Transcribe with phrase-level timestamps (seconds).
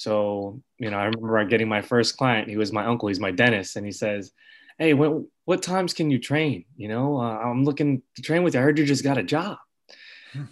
[0.00, 2.48] So, you know, I remember getting my first client.
[2.48, 3.08] He was my uncle.
[3.08, 4.32] He's my dentist, and he says,
[4.78, 6.64] "Hey, when, what times can you train?
[6.74, 8.60] You know, uh, I'm looking to train with you.
[8.60, 9.58] I heard you just got a job."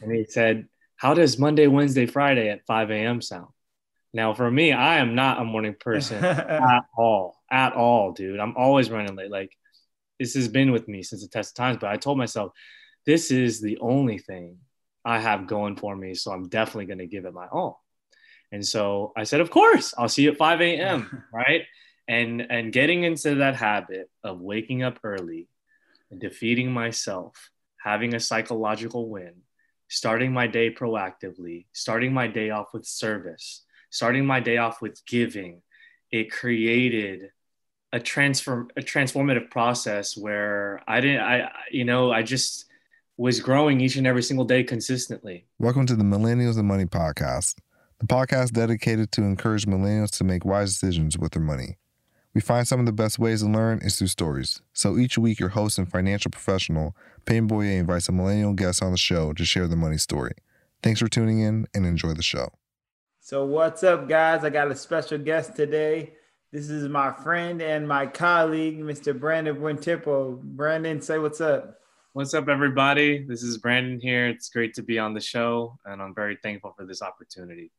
[0.02, 3.22] and he said, "How does Monday, Wednesday, Friday at 5 a.m.
[3.22, 3.48] sound?"
[4.12, 8.40] Now, for me, I am not a morning person at all, at all, dude.
[8.40, 9.30] I'm always running late.
[9.30, 9.56] Like
[10.20, 11.78] this has been with me since the test of times.
[11.80, 12.52] But I told myself,
[13.06, 14.58] this is the only thing
[15.06, 16.12] I have going for me.
[16.12, 17.82] So I'm definitely going to give it my all.
[18.52, 21.24] And so I said, of course, I'll see you at 5 a.m.
[21.32, 21.62] right.
[22.06, 25.48] And and getting into that habit of waking up early
[26.10, 27.50] and defeating myself,
[27.82, 29.34] having a psychological win,
[29.88, 35.04] starting my day proactively, starting my day off with service, starting my day off with
[35.04, 35.60] giving,
[36.10, 37.30] it created
[37.92, 42.66] a transform a transformative process where I didn't I you know I just
[43.16, 45.46] was growing each and every single day consistently.
[45.58, 47.56] Welcome to the Millennials and Money podcast.
[48.00, 51.78] The podcast dedicated to encourage millennials to make wise decisions with their money.
[52.32, 54.62] We find some of the best ways to learn is through stories.
[54.72, 58.92] So each week, your host and financial professional, Payne Boyer, invites a millennial guest on
[58.92, 60.34] the show to share their money story.
[60.80, 62.50] Thanks for tuning in and enjoy the show.
[63.18, 64.44] So, what's up, guys?
[64.44, 66.12] I got a special guest today.
[66.52, 69.18] This is my friend and my colleague, Mr.
[69.18, 70.40] Brandon Buentipo.
[70.40, 71.80] Brandon, say what's up.
[72.12, 73.24] What's up, everybody?
[73.26, 74.28] This is Brandon here.
[74.28, 77.72] It's great to be on the show, and I'm very thankful for this opportunity.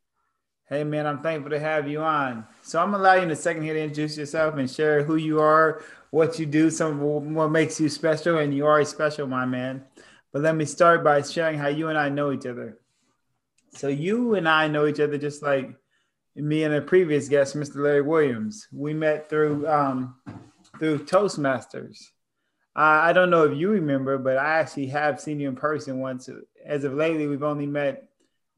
[0.70, 2.46] Hey man, I'm thankful to have you on.
[2.62, 5.16] So I'm gonna allow you in a second here to introduce yourself and share who
[5.16, 5.82] you are,
[6.12, 9.84] what you do, some what makes you special, and you are special, my man.
[10.32, 12.78] But let me start by sharing how you and I know each other.
[13.72, 15.74] So you and I know each other just like
[16.36, 17.78] me and a previous guest, Mr.
[17.78, 18.68] Larry Williams.
[18.72, 20.18] We met through um,
[20.78, 21.98] through Toastmasters.
[22.76, 25.98] I, I don't know if you remember, but I actually have seen you in person
[26.00, 26.30] once.
[26.64, 28.08] As of lately, we've only met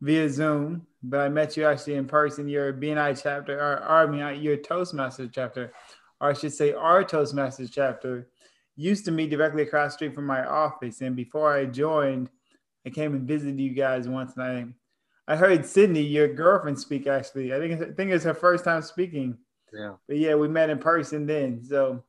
[0.02, 2.48] via Zoom but I met you actually in person.
[2.48, 5.74] Your BNI chapter, or, or I mean, your Toastmasters chapter,
[6.20, 8.28] or I should say, our Toastmasters chapter,
[8.76, 11.02] used to meet directly across the street from my office.
[11.02, 12.30] And before I joined,
[12.86, 14.76] I came and visited you guys once, and
[15.28, 17.08] I, I heard Sydney, your girlfriend, speak.
[17.08, 19.38] Actually, I think I think it's her first time speaking.
[19.74, 19.94] Yeah.
[20.08, 21.64] But yeah, we met in person then.
[21.64, 22.04] So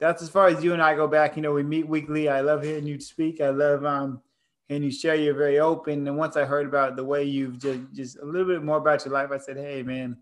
[0.00, 1.36] that's as far as you and I go back.
[1.36, 2.28] You know, we meet weekly.
[2.28, 3.40] I love hearing you speak.
[3.40, 4.22] I love um
[4.70, 6.06] and you share you're very open.
[6.06, 9.04] And once I heard about the way you've just just a little bit more about
[9.04, 10.16] your life, I said, hey man,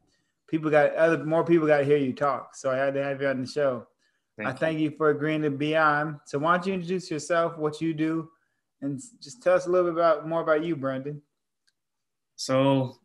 [0.48, 2.54] people got other more people got to hear you talk.
[2.54, 3.86] So I had to have you on the show.
[4.36, 4.90] Thank I thank you.
[4.90, 6.20] you for agreeing to be on.
[6.24, 8.30] So why don't you introduce yourself, what you do,
[8.80, 11.20] and just tell us a little bit about more about you, Brandon.
[12.36, 12.96] So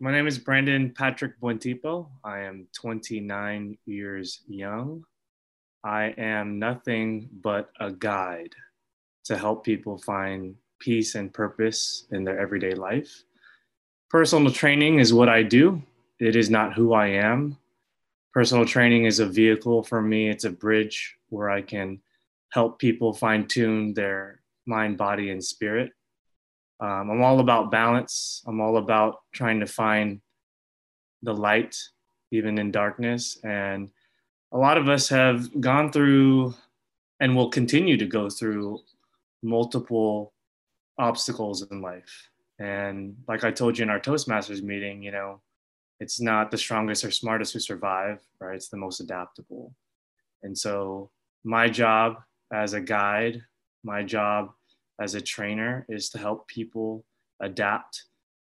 [0.00, 2.08] my name is Brandon Patrick Buentipo.
[2.24, 5.04] I am 29 years young.
[5.84, 8.54] I am nothing but a guide
[9.24, 10.54] to help people find
[10.86, 13.24] peace and purpose in their everyday life.
[14.08, 15.82] Personal training is what I do,
[16.20, 17.58] it is not who I am.
[18.32, 22.00] Personal training is a vehicle for me, it's a bridge where I can
[22.50, 25.90] help people fine tune their mind, body, and spirit.
[26.78, 28.44] Um, I'm all about balance.
[28.46, 30.20] I'm all about trying to find
[31.24, 31.76] the light
[32.30, 33.40] even in darkness.
[33.42, 33.90] And
[34.52, 36.54] a lot of us have gone through
[37.18, 38.82] and will continue to go through
[39.42, 40.32] multiple
[40.98, 42.30] obstacles in life.
[42.58, 45.40] And like I told you in our Toastmasters meeting, you know,
[46.00, 48.56] it's not the strongest or smartest who survive, right?
[48.56, 49.74] It's the most adaptable.
[50.42, 51.10] And so
[51.44, 52.16] my job
[52.52, 53.42] as a guide,
[53.82, 54.50] my job
[55.00, 57.04] as a trainer is to help people
[57.40, 58.04] adapt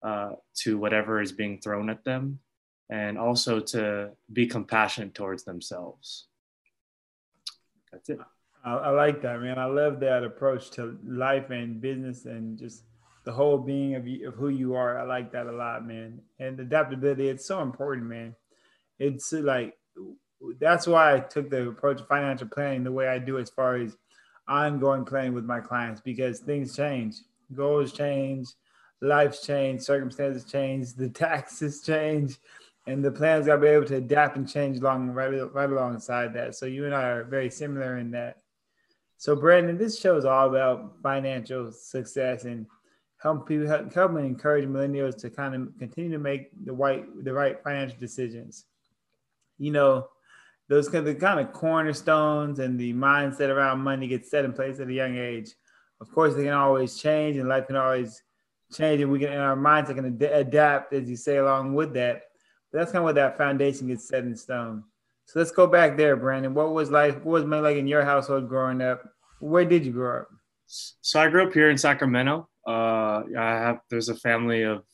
[0.02, 2.38] uh, to whatever is being thrown at them
[2.90, 6.26] and also to be compassionate towards themselves.
[7.90, 8.18] That's it.
[8.64, 9.58] I, I, like that, man.
[9.58, 12.84] I love that approach to life and business and just
[13.24, 14.98] the whole being of, you, of who you are.
[14.98, 16.20] I like that a lot, man.
[16.38, 18.34] And adaptability, it's so important, man.
[18.98, 19.74] It's uh, like,
[20.60, 23.76] that's why I took the approach of financial planning the way I do as far
[23.76, 23.96] as
[24.48, 27.16] ongoing planning with my clients because things change,
[27.54, 28.48] goals change,
[29.00, 32.38] lives change, circumstances change, the taxes change,
[32.86, 36.34] and the plans got to be able to adapt and change along right, right alongside
[36.34, 36.54] that.
[36.54, 38.38] So you and I are very similar in that.
[39.24, 42.66] So, Brandon, this show is all about financial success and
[43.16, 47.06] help people help, help and encourage millennials to kind of continue to make the right
[47.24, 48.66] the right financial decisions.
[49.56, 50.08] You know,
[50.68, 54.52] those kind of the kind of cornerstones and the mindset around money gets set in
[54.52, 55.52] place at a young age.
[56.02, 58.22] Of course, they can always change, and life can always
[58.74, 61.72] change, and we can and our minds are going to adapt, as you say, along
[61.72, 62.24] with that.
[62.70, 64.84] But that's kind of what that foundation gets set in stone.
[65.24, 66.52] So let's go back there, Brandon.
[66.52, 67.14] What was life?
[67.24, 69.13] What was like in your household growing up?
[69.38, 70.28] Where did you grow up?
[70.66, 72.48] So I grew up here in Sacramento.
[72.66, 74.84] Uh, I have there's a family of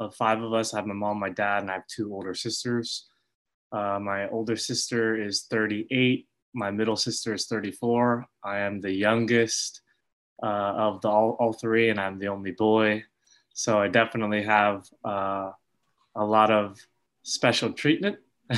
[0.00, 0.72] of five of us.
[0.72, 3.08] I have my mom, my dad, and I have two older sisters.
[3.72, 6.26] Uh, my older sister is 38.
[6.54, 8.24] My middle sister is 34.
[8.44, 9.82] I am the youngest
[10.42, 13.04] uh, of the all, all three, and I'm the only boy.
[13.52, 15.50] So I definitely have uh,
[16.14, 16.78] a lot of
[17.24, 18.18] special treatment.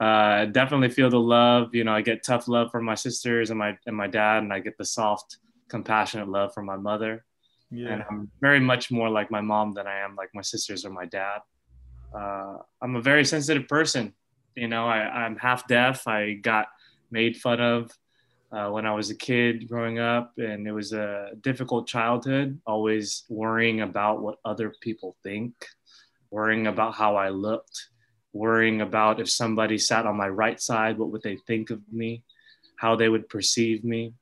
[0.00, 1.74] uh, definitely feel the love.
[1.74, 4.52] You know, I get tough love from my sisters and my and my dad, and
[4.52, 7.24] I get the soft, compassionate love from my mother.
[7.70, 7.88] Yeah.
[7.92, 10.90] And I'm very much more like my mom than I am like my sisters or
[10.90, 11.40] my dad.
[12.14, 14.14] Uh, I'm a very sensitive person.
[14.54, 16.06] You know, I, I'm half deaf.
[16.08, 16.68] I got
[17.10, 17.90] made fun of
[18.50, 23.24] uh, when I was a kid growing up, and it was a difficult childhood, always
[23.28, 25.52] worrying about what other people think,
[26.30, 27.88] worrying about how I looked,
[28.38, 32.22] worrying about if somebody sat on my right side, what would they think of me,
[32.76, 34.14] how they would perceive me.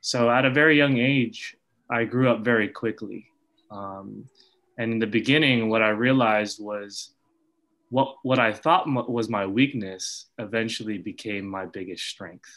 [0.00, 1.56] So at a very young age,
[1.88, 3.26] I grew up very quickly.
[3.70, 4.24] Um,
[4.76, 7.14] and in the beginning, what I realized was
[7.90, 12.50] what, what I thought was my weakness eventually became my biggest strength.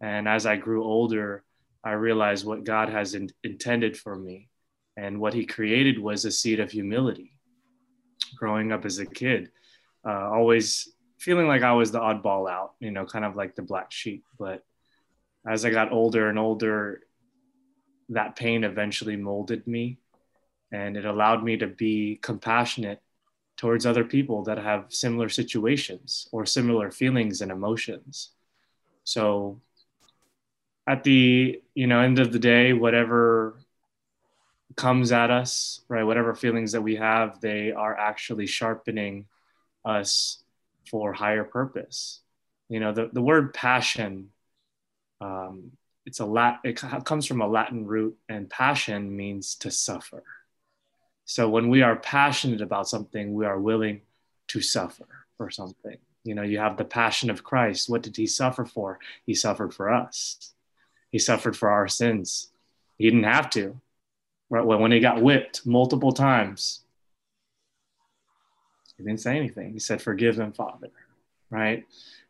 [0.00, 1.44] And as I grew older,
[1.84, 4.48] I realized what God has in, intended for me.
[4.96, 7.32] And what He created was a seed of humility.
[8.36, 9.50] Growing up as a kid,
[10.08, 10.88] uh, always
[11.18, 14.24] feeling like I was the oddball out, you know, kind of like the black sheep.
[14.38, 14.64] But
[15.46, 17.02] as I got older and older,
[18.08, 19.98] that pain eventually molded me
[20.72, 23.02] and it allowed me to be compassionate
[23.56, 28.30] towards other people that have similar situations or similar feelings and emotions.
[29.04, 29.60] So
[30.86, 33.58] at the you know end of the day whatever
[34.74, 39.26] comes at us right whatever feelings that we have they are actually sharpening
[39.84, 40.42] us
[40.90, 42.20] for higher purpose
[42.68, 44.30] you know the, the word passion
[45.20, 45.72] um,
[46.06, 50.22] it's a lat it comes from a latin root and passion means to suffer
[51.24, 54.00] so when we are passionate about something we are willing
[54.46, 58.26] to suffer for something you know you have the passion of christ what did he
[58.26, 60.52] suffer for he suffered for us
[61.10, 62.50] he suffered for our sins.
[62.96, 63.80] He didn't have to.
[64.50, 64.64] Right?
[64.64, 66.80] When he got whipped multiple times,
[68.98, 69.72] he didn't say anything.
[69.72, 70.88] He said, Forgive them, Father.
[71.50, 71.84] Right?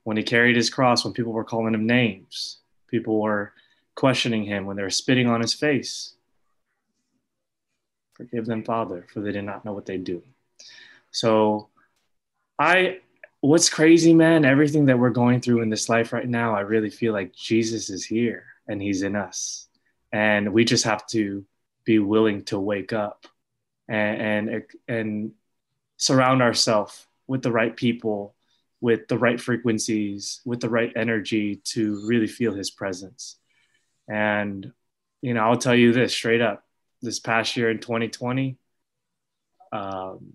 [0.04, 3.52] When he carried his cross, when people were calling him names, people were
[3.94, 6.14] questioning him, when they were spitting on his face,
[8.14, 10.22] Forgive them, Father, for they did not know what they do.
[11.10, 11.68] So,
[12.58, 13.00] I
[13.40, 16.90] what's crazy, man, everything that we're going through in this life right now, I really
[16.90, 19.68] feel like Jesus is here and he's in us
[20.12, 21.44] and we just have to
[21.84, 23.26] be willing to wake up
[23.88, 25.32] and and, and
[25.98, 28.34] surround ourselves with the right people
[28.80, 33.36] with the right frequencies with the right energy to really feel his presence.
[34.08, 34.72] And
[35.20, 36.64] you know i'll tell you this straight up.
[37.02, 38.56] This past year in 2020
[39.70, 40.32] um,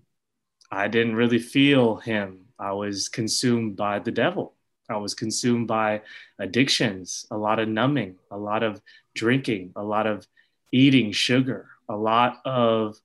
[0.70, 2.46] i didn't really feel him.
[2.58, 4.54] I was consumed by the devil.
[4.88, 6.02] I was consumed by
[6.38, 8.80] addictions, a lot of numbing, a lot of
[9.14, 10.26] drinking, a lot of
[10.72, 13.00] eating sugar, a lot of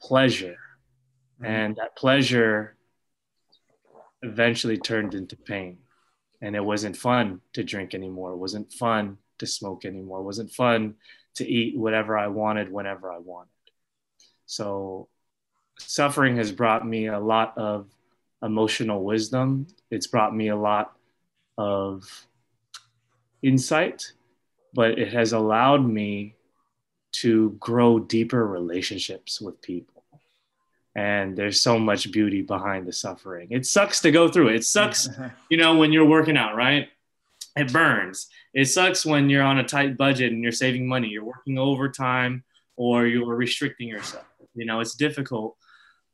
[0.00, 0.56] pleasure.
[1.42, 1.52] Mm-hmm.
[1.52, 2.76] And that pleasure
[4.22, 5.78] eventually turned into pain.
[6.40, 8.32] And it wasn't fun to drink anymore.
[8.32, 10.20] It wasn't fun to smoke anymore.
[10.20, 10.94] It wasn't fun
[11.34, 13.50] to eat whatever I wanted whenever I wanted.
[14.46, 15.08] So
[15.78, 17.88] suffering has brought me a lot of
[18.42, 19.66] emotional wisdom.
[19.90, 20.92] It's brought me a lot
[21.58, 22.26] of
[23.42, 24.12] insight,
[24.74, 26.34] but it has allowed me
[27.12, 29.91] to grow deeper relationships with people.
[30.94, 33.48] And there's so much beauty behind the suffering.
[33.50, 34.56] It sucks to go through it.
[34.56, 35.08] It sucks,
[35.50, 36.88] you know, when you're working out, right?
[37.56, 38.28] It burns.
[38.52, 42.44] It sucks when you're on a tight budget and you're saving money, you're working overtime
[42.76, 44.24] or you're restricting yourself.
[44.54, 45.56] You know, it's difficult.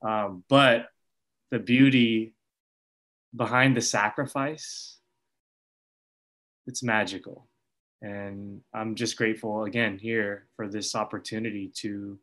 [0.02, 0.86] Um, but
[1.50, 2.34] the beauty
[3.34, 4.98] behind the sacrifice
[6.66, 7.46] it's magical
[8.02, 12.18] and i'm just grateful again here for this opportunity to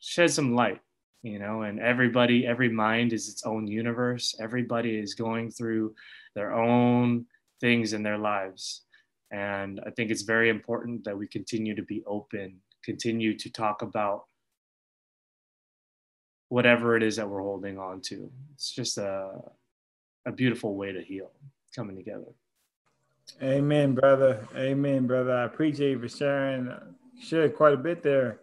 [0.00, 0.80] shed some light
[1.22, 5.94] you know and everybody every mind is its own universe everybody is going through
[6.34, 7.26] their own
[7.60, 8.82] things in their lives
[9.30, 13.82] and i think it's very important that we continue to be open continue to talk
[13.82, 14.24] about
[16.50, 18.30] whatever it is that we're holding on to.
[18.54, 19.30] It's just a,
[20.26, 21.30] a beautiful way to heal
[21.74, 22.26] coming together.
[23.42, 24.46] Amen, brother.
[24.56, 25.32] Amen, brother.
[25.32, 26.68] I appreciate you for sharing.
[26.68, 26.80] Uh,
[27.22, 28.39] Shared quite a bit there.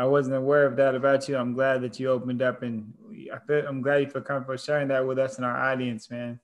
[0.00, 1.36] I wasn't aware of that about you.
[1.36, 2.94] I'm glad that you opened up, and
[3.30, 6.40] I feel, I'm glad you feel comfortable sharing that with us and our audience, man.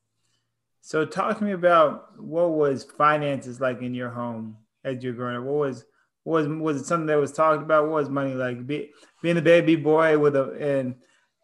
[0.83, 5.37] So, talk to me about what was finances like in your home as you're growing
[5.37, 5.45] up.
[5.45, 5.87] What was
[6.25, 7.85] Was was it something that was talked about?
[7.85, 8.67] What was money like?
[8.67, 8.91] Be,
[9.23, 10.97] being a baby boy with a and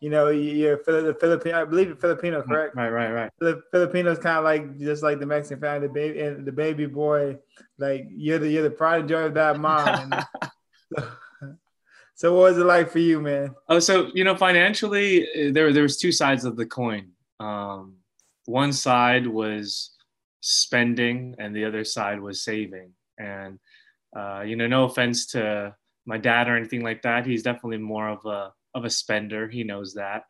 [0.02, 1.62] you know you're the Filipino.
[1.62, 2.50] I believe you're Filipino, mm-hmm.
[2.52, 2.76] correct?
[2.76, 3.30] Right, right, right.
[3.38, 5.86] The Filipinos kind of like just like the Mexican family.
[5.86, 7.38] The baby and the baby boy,
[7.78, 10.12] like you're the you're the pride and joy of that mom.
[10.94, 11.08] so,
[12.14, 13.54] so what was it like for you, man?
[13.68, 17.10] Oh, so you know, financially, eh, there there was two sides of the coin.
[17.40, 17.96] Um,
[18.46, 19.90] one side was
[20.40, 22.92] spending, and the other side was saving.
[23.18, 23.58] And
[24.16, 27.26] uh, you know, no offense to my dad or anything like that.
[27.26, 29.48] He's definitely more of a of a spender.
[29.48, 30.24] He knows that.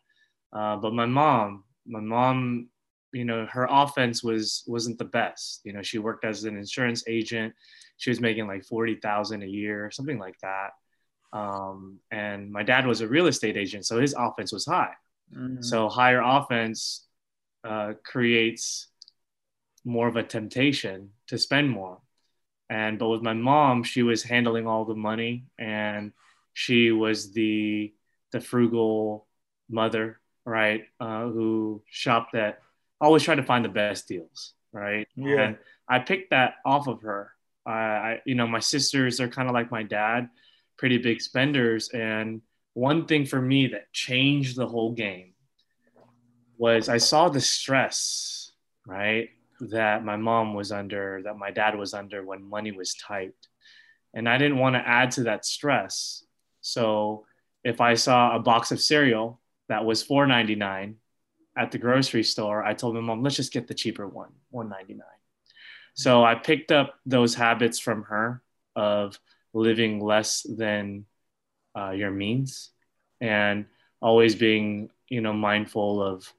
[0.52, 2.68] Uh, but my mom, my mom,
[3.12, 5.62] you know, her offense was wasn't the best.
[5.64, 7.54] You know, she worked as an insurance agent.
[7.96, 10.70] She was making like forty thousand a year, something like that.
[11.32, 14.92] Um, and my dad was a real estate agent, so his offense was high.
[15.34, 15.62] Mm-hmm.
[15.62, 17.06] So higher offense
[17.64, 18.88] uh, creates
[19.84, 21.98] more of a temptation to spend more.
[22.68, 26.12] And but with my mom, she was handling all the money, and
[26.52, 27.92] she was the
[28.32, 29.26] the frugal
[29.68, 30.84] mother, right?
[30.98, 32.60] Uh, who shopped at
[33.00, 35.06] always tried to find the best deals, right?
[35.16, 35.40] Yeah.
[35.40, 35.58] And
[35.88, 37.32] I picked that off of her.
[37.66, 40.30] I, I you know, my sisters are kind of like my dad,
[40.82, 42.42] pretty big spenders, and
[42.74, 45.34] one thing for me that changed the whole game
[46.58, 48.50] was I saw the stress,
[48.84, 49.28] right?
[49.70, 53.34] that my mom was under, that my dad was under when money was tight.
[54.14, 56.24] And I didn't want to add to that stress.
[56.60, 57.26] So
[57.62, 60.94] if I saw a box of cereal that was $4.99
[61.56, 64.98] at the grocery store, I told my mom, let's just get the cheaper one, $1.99.
[65.94, 68.42] So I picked up those habits from her
[68.74, 69.18] of
[69.54, 71.06] living less than
[71.76, 72.70] uh, your means
[73.20, 73.66] and
[74.00, 76.32] always being, you know, mindful of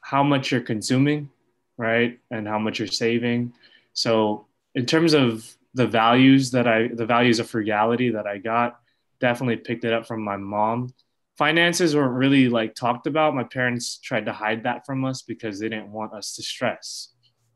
[0.00, 1.30] how much you're consuming
[1.76, 2.18] right?
[2.30, 3.52] And how much you're saving.
[3.92, 8.78] So in terms of the values that I, the values of frugality that I got,
[9.20, 10.92] definitely picked it up from my mom.
[11.36, 13.34] Finances weren't really like talked about.
[13.34, 17.08] My parents tried to hide that from us because they didn't want us to stress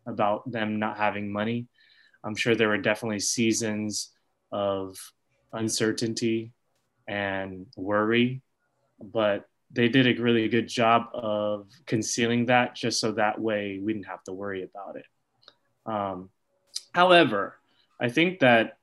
[0.06, 1.68] about them not having money.
[2.24, 4.10] I'm sure there were definitely seasons
[4.50, 4.96] of
[5.52, 6.52] uncertainty
[7.06, 8.42] and worry,
[9.00, 13.92] but they did a really good job of concealing that just so that way we
[13.92, 15.06] didn't have to worry about it.
[15.86, 16.30] Um,
[16.92, 17.58] however,
[18.00, 18.78] I think that,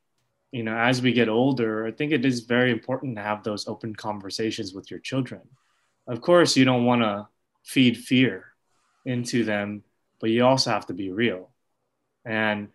[0.52, 3.68] you know, as we get older, I think it is very important to have those
[3.68, 5.42] open conversations with your children.
[6.08, 7.28] Of course, you don't want to
[7.64, 8.46] feed fear
[9.06, 9.84] into them,
[10.20, 11.50] but you also have to be real.
[12.26, 12.70] And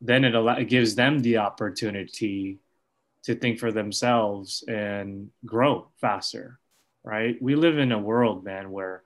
[0.00, 2.58] then it, it gives them the opportunity
[3.22, 6.60] to think for themselves and grow faster
[7.04, 7.40] right?
[7.40, 9.02] We live in a world, man, where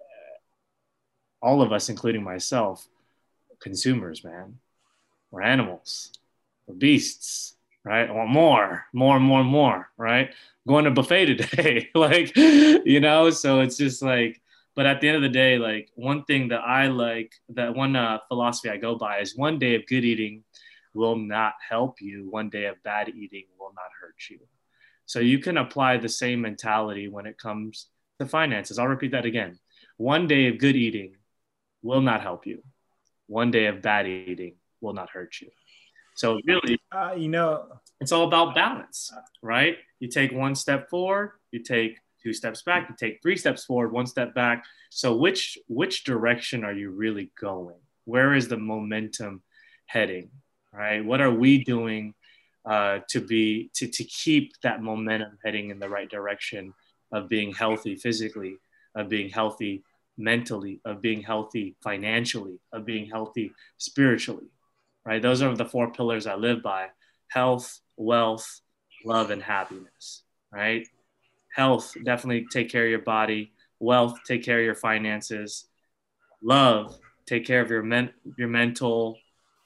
[0.00, 2.86] uh, all of us, including myself,
[3.60, 4.58] consumers, man.
[5.30, 6.12] We're animals,
[6.66, 8.08] we're beasts, right?
[8.08, 10.30] I want more, more, more, more, right?
[10.66, 14.40] Going to buffet today, like, you know, so it's just like,
[14.76, 17.96] but at the end of the day, like one thing that I like, that one
[17.96, 20.44] uh, philosophy I go by is one day of good eating
[20.92, 22.28] will not help you.
[22.30, 24.38] One day of bad eating will not hurt you.
[25.06, 27.88] So you can apply the same mentality when it comes
[28.20, 28.78] to finances.
[28.78, 29.58] I'll repeat that again.
[29.96, 31.16] One day of good eating
[31.82, 32.62] will not help you.
[33.28, 35.48] One day of bad eating will not hurt you.
[36.16, 37.66] So really, uh, you know,
[38.00, 39.10] it's all about balance,
[39.42, 39.78] right?
[40.00, 43.92] You take one step forward, you take two steps back, you take three steps forward,
[43.92, 44.64] one step back.
[44.90, 47.80] So which which direction are you really going?
[48.04, 49.42] Where is the momentum
[49.86, 50.30] heading?
[50.72, 51.04] Right?
[51.04, 52.14] What are we doing
[52.64, 56.74] uh, to be to, to keep that momentum heading in the right direction
[57.12, 58.56] of being healthy physically
[58.96, 59.84] of being healthy
[60.18, 64.50] mentally of being healthy financially of being healthy spiritually
[65.04, 66.88] right those are the four pillars i live by
[67.28, 68.60] health wealth
[69.04, 70.88] love and happiness right
[71.56, 73.52] health definitely take care of your body.
[73.80, 75.66] Wealth take care of your finances.
[76.42, 79.18] Love take care of your men- your mental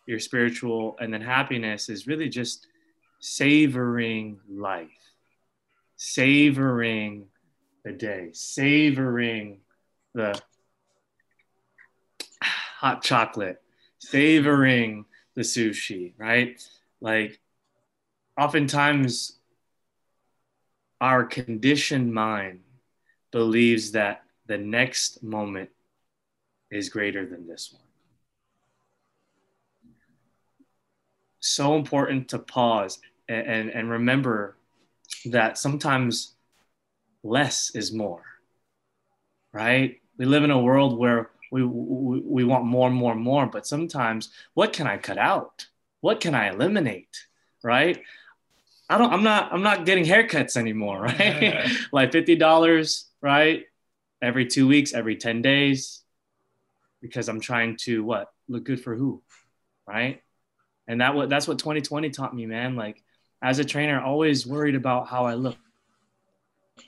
[0.06, 2.68] your spiritual and then happiness is really just
[3.20, 4.88] savoring life,
[5.96, 7.26] savoring
[7.84, 9.60] the day, savoring
[10.14, 10.40] the
[12.42, 13.60] hot chocolate,
[13.98, 15.04] savoring
[15.34, 16.62] the sushi, right?
[17.00, 17.40] Like,
[18.38, 19.39] oftentimes,
[21.00, 22.60] our conditioned mind
[23.30, 25.70] believes that the next moment
[26.70, 27.82] is greater than this one.
[31.40, 34.56] So important to pause and, and remember
[35.26, 36.34] that sometimes
[37.22, 38.24] less is more,
[39.52, 40.00] right?
[40.18, 43.46] We live in a world where we, we, we want more and more and more,
[43.46, 45.66] but sometimes what can I cut out?
[46.00, 47.26] What can I eliminate?
[47.62, 48.02] right?
[48.90, 51.70] I don't, I'm not, I'm not getting haircuts anymore, right?
[51.92, 53.64] like $50, right?
[54.20, 56.02] Every two weeks, every 10 days,
[57.00, 58.32] because I'm trying to what?
[58.48, 59.22] Look good for who?
[59.86, 60.22] Right.
[60.86, 62.74] And that what that's what 2020 taught me, man.
[62.74, 63.02] Like
[63.42, 65.56] as a trainer, always worried about how I look,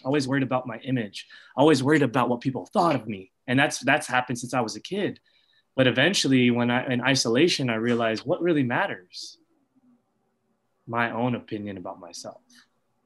[0.04, 3.30] always worried about my image, always worried about what people thought of me.
[3.47, 5.21] And that's that's happened since I was a kid.
[5.76, 9.38] But eventually, when I in isolation, I realized what really matters.
[10.87, 12.41] My own opinion about myself.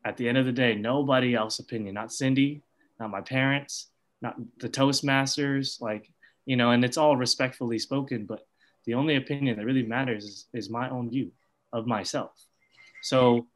[0.04, 2.62] At the end of the day, nobody else's opinion, not Cindy,
[2.98, 3.88] not my parents,
[4.22, 6.10] not the Toastmasters, like,
[6.46, 8.46] you know, and it's all respectfully spoken, but
[8.86, 11.32] the only opinion that really matters is, is my own view
[11.72, 12.30] of myself.
[13.02, 13.46] So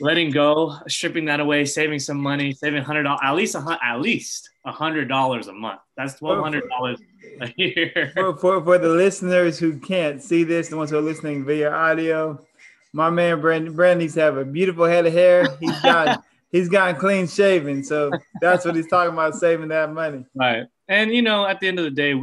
[0.00, 4.00] letting go, stripping that away, saving some money, saving hundred dollars, at least a at
[4.00, 5.80] least a hundred dollars a month.
[5.96, 6.98] That's twelve hundred dollars
[7.40, 8.10] a year.
[8.14, 11.70] For, for, for the listeners who can't see this, the ones who are listening via
[11.70, 12.44] audio,
[12.92, 15.56] my man Brandon Brandon needs have a beautiful head of hair.
[15.60, 20.24] He's got he's gotten clean shaven, so that's what he's talking about saving that money.
[20.34, 22.20] Right, and you know, at the end of the day,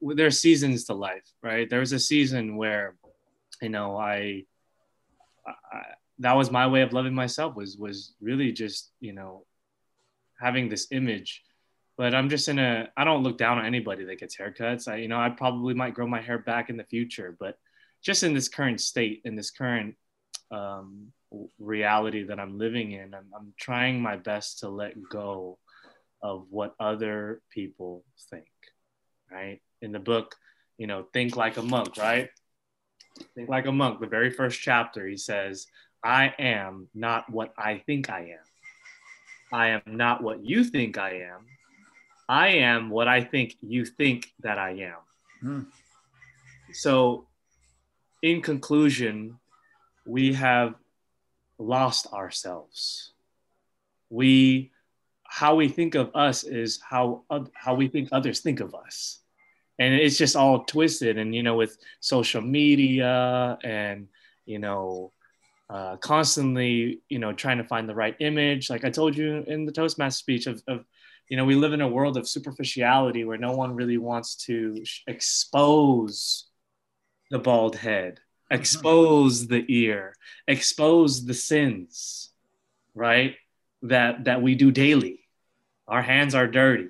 [0.00, 1.68] there's seasons to life, right?
[1.68, 2.96] There was a season where,
[3.60, 4.44] you know, I,
[5.46, 5.82] I
[6.20, 9.44] that was my way of loving myself was was really just you know
[10.38, 11.42] having this image
[11.96, 14.96] but i'm just in a i don't look down on anybody that gets haircuts i
[14.96, 17.58] you know i probably might grow my hair back in the future but
[18.02, 19.94] just in this current state in this current
[20.50, 21.12] um,
[21.58, 25.58] reality that i'm living in I'm, I'm trying my best to let go
[26.22, 28.46] of what other people think
[29.30, 30.34] right in the book
[30.78, 32.28] you know think like a monk right
[33.34, 35.66] think like a monk the very first chapter he says
[36.02, 38.46] I am not what I think I am.
[39.52, 41.46] I am not what you think I am.
[42.28, 44.96] I am what I think you think that I am.
[45.40, 45.60] Hmm.
[46.72, 47.26] So,
[48.22, 49.38] in conclusion,
[50.06, 50.74] we have
[51.58, 53.12] lost ourselves.
[54.08, 54.72] We,
[55.24, 57.22] how we think of us is how
[57.54, 59.20] how we think others think of us,
[59.78, 61.18] and it's just all twisted.
[61.18, 64.08] And you know, with social media and
[64.44, 65.12] you know
[65.70, 68.70] uh, constantly, you know, trying to find the right image.
[68.70, 70.84] Like I told you in the Toastmaster speech of, of,
[71.28, 74.82] you know, we live in a world of superficiality where no one really wants to
[75.06, 76.49] expose
[77.30, 78.60] the bald head, mm-hmm.
[78.60, 80.14] expose the ear,
[80.46, 82.30] expose the sins,
[82.94, 83.36] right?
[83.82, 85.20] That that we do daily.
[85.88, 86.88] Our hands are dirty.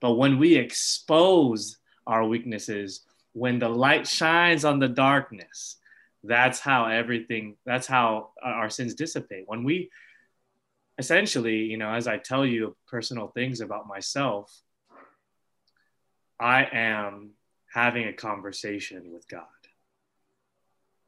[0.00, 3.00] But when we expose our weaknesses,
[3.32, 5.76] when the light shines on the darkness,
[6.24, 9.90] that's how everything that's how our sins dissipate when we
[10.98, 14.50] essentially you know as i tell you personal things about myself
[16.40, 17.30] i am
[17.72, 19.44] having a conversation with god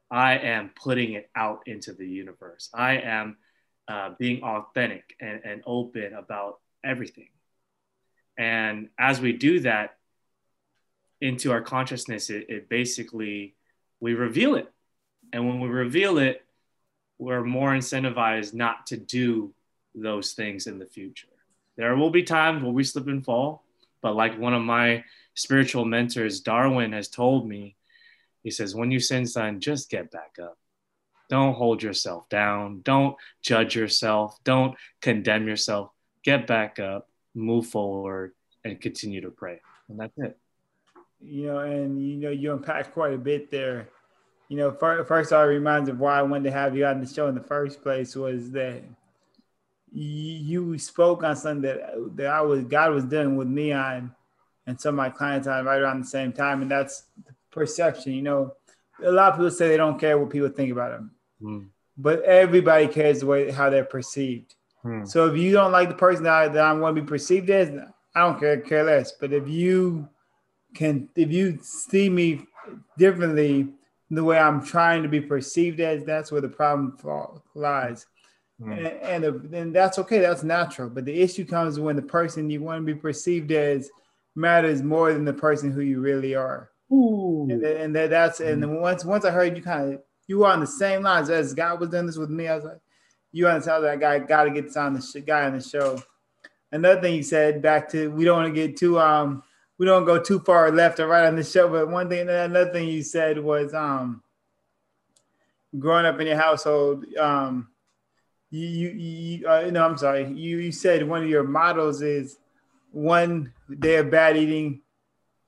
[0.09, 2.69] i am putting it out into the universe.
[2.73, 3.37] I am
[3.87, 7.29] uh, being authentic and, and open about everything.
[8.37, 9.97] And as we do that
[11.19, 13.55] into our consciousness it, it basically
[13.99, 14.71] we reveal it.
[15.33, 16.43] And when we reveal it,
[17.17, 19.53] we're more incentivized not to do
[19.95, 21.27] those things in the future.
[21.75, 23.63] There will be times where we slip and fall,
[24.01, 27.76] but like one of my spiritual mentors, Darwin, has told me,
[28.47, 30.57] he says, when you sin, son, just get back up.
[31.29, 32.81] Don't hold yourself down.
[32.83, 34.37] Don't judge yourself.
[34.43, 35.91] Don't condemn yourself.
[36.23, 38.33] Get back up, move forward,
[38.63, 39.59] and continue to pray.
[39.89, 40.37] And that's it.
[41.21, 43.89] You know, and you know, you unpacked quite a bit there
[44.49, 47.27] you know, first, all reminds of why I wanted to have you on the show
[47.27, 48.81] in the first place was that
[49.91, 54.13] you spoke on something that that I was God was dealing with me on,
[54.65, 57.03] and some of my clients on right around the same time, and that's
[57.51, 58.13] perception.
[58.13, 58.53] You know,
[59.03, 61.67] a lot of people say they don't care what people think about them, mm.
[61.97, 64.55] but everybody cares the way how they're perceived.
[64.83, 65.07] Mm.
[65.07, 67.49] So if you don't like the person that, I, that I'm going to be perceived
[67.49, 67.69] as,
[68.15, 69.11] I don't care care less.
[69.11, 70.07] But if you
[70.73, 72.45] can, if you see me
[72.97, 73.69] differently
[74.09, 76.97] the way I'm trying to be perceived as, that's where the problem
[77.55, 78.05] lies.
[78.61, 79.03] Mm.
[79.03, 80.89] And, and, and that's okay, that's natural.
[80.89, 83.91] But the issue comes when the person you want to be perceived as
[84.35, 86.71] matters more than the person who you really are.
[86.91, 87.47] Ooh.
[87.49, 90.47] And, and that, that's and then once once I heard you kind of you were
[90.47, 92.79] on the same lines as God was doing this with me, I was like,
[93.31, 96.01] you understand that guy got to get this on the sh- guy on the show.
[96.71, 99.43] Another thing you said back to we don't want to get too um
[99.77, 102.71] we don't go too far left or right on the show, but one thing, another
[102.71, 104.23] thing you said was, um,
[105.77, 107.67] growing up in your household, um,
[108.49, 112.37] you, you, you uh, no, I'm sorry, you, you said one of your models is
[112.91, 114.81] one day of bad eating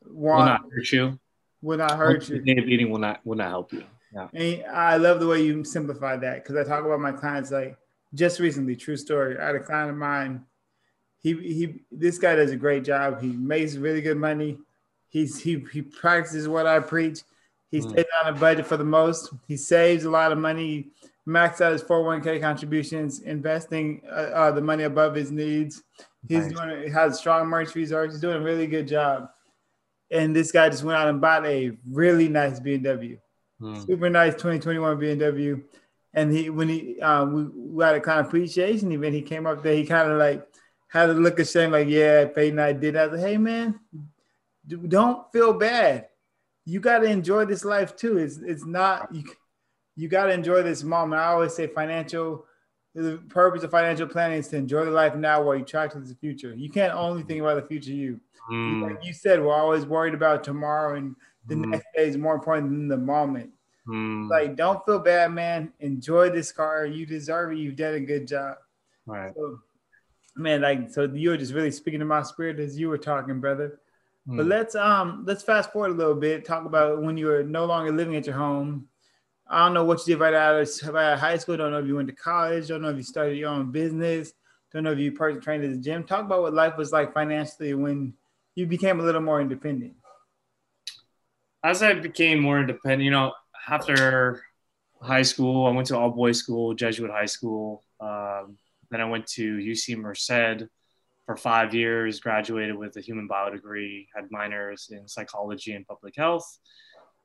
[0.05, 1.19] one, will not hurt you.
[1.61, 2.37] Will not hurt you.
[2.37, 3.83] Of eating will not will not help you.
[4.13, 4.27] Yeah.
[4.33, 7.77] And I love the way you simplify that because I talk about my clients like
[8.13, 9.37] just recently, true story.
[9.37, 10.45] I had a client of mine.
[11.21, 13.21] He he this guy does a great job.
[13.21, 14.57] He makes really good money.
[15.09, 17.21] He's he he practices what I preach.
[17.71, 17.89] He mm.
[17.89, 19.31] stays on a budget for the most.
[19.47, 20.89] He saves a lot of money,
[21.27, 25.83] maxed out his 401k contributions, investing uh, uh, the money above his needs.
[26.27, 26.53] He's nice.
[26.53, 28.15] doing he has strong emergency reserves.
[28.15, 29.29] He's doing a really good job.
[30.11, 33.19] And this guy just went out and bought a really nice BMW.
[33.59, 33.79] Hmm.
[33.81, 35.63] Super nice 2021 BMW.
[36.13, 37.43] And he when he um, we,
[37.75, 40.47] we had a kind of appreciation event, he came up there, he kind of like
[40.87, 42.95] had a look of shame, like, yeah, Peyton, I did.
[42.95, 43.79] I was like, hey man,
[44.87, 46.07] don't feel bad.
[46.65, 48.17] You got to enjoy this life too.
[48.17, 49.23] It's it's not you.
[49.95, 51.21] You got to enjoy this moment.
[51.21, 52.45] I always say financial.
[52.95, 55.99] The purpose of financial planning is to enjoy the life now while you track to
[55.99, 56.55] the future.
[56.55, 58.19] You can't only think about the future you.
[58.51, 58.81] Mm.
[58.83, 61.15] Like you said, we're always worried about tomorrow and
[61.47, 61.69] the mm.
[61.69, 63.51] next day is more important than the moment.
[63.87, 64.29] Mm.
[64.29, 65.71] Like, don't feel bad, man.
[65.79, 66.85] Enjoy this car.
[66.85, 67.57] You deserve it.
[67.57, 68.57] You've done a good job.
[69.05, 69.33] Right.
[69.35, 69.59] So,
[70.35, 73.39] man, like, so you were just really speaking to my spirit as you were talking,
[73.39, 73.79] brother.
[74.31, 76.45] But let's um let's fast forward a little bit.
[76.45, 78.87] Talk about when you were no longer living at your home.
[79.47, 81.57] I don't know what you did right out of, right out of high school.
[81.57, 82.67] Don't know if you went to college.
[82.67, 84.33] Don't know if you started your own business.
[84.71, 86.03] Don't know if you personally trained at the gym.
[86.03, 88.13] Talk about what life was like financially when
[88.55, 89.93] you became a little more independent.
[91.63, 93.33] As I became more independent, you know,
[93.67, 94.43] after
[95.01, 97.83] high school, I went to all boys school, Jesuit high school.
[97.99, 98.57] Um,
[98.89, 100.67] then I went to UC Merced
[101.25, 106.15] for five years, graduated with a human bio degree, had minors in psychology and public
[106.15, 106.59] health.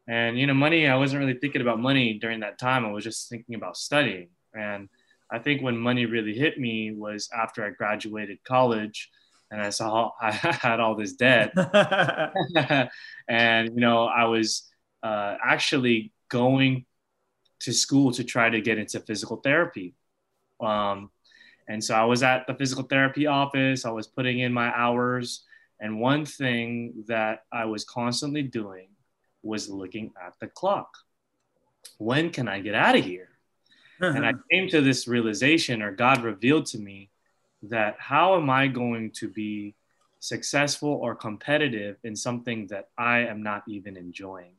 [0.07, 2.85] And, you know, money, I wasn't really thinking about money during that time.
[2.85, 4.29] I was just thinking about studying.
[4.53, 4.89] And
[5.31, 9.11] I think when money really hit me was after I graduated college
[9.55, 11.53] and I saw I had all this debt.
[13.29, 14.69] and, you know, I was
[15.03, 16.85] uh, actually going
[17.61, 19.95] to school to try to get into physical therapy.
[20.61, 21.11] Um,
[21.69, 25.45] and so I was at the physical therapy office, I was putting in my hours.
[25.81, 28.89] And one thing that I was constantly doing
[29.43, 30.89] was looking at the clock.
[31.99, 33.29] When can I get out of here?
[34.01, 37.11] and I came to this realization, or God revealed to me,
[37.71, 39.75] that how am I going to be
[40.21, 44.53] successful or competitive in something that I am not even enjoying,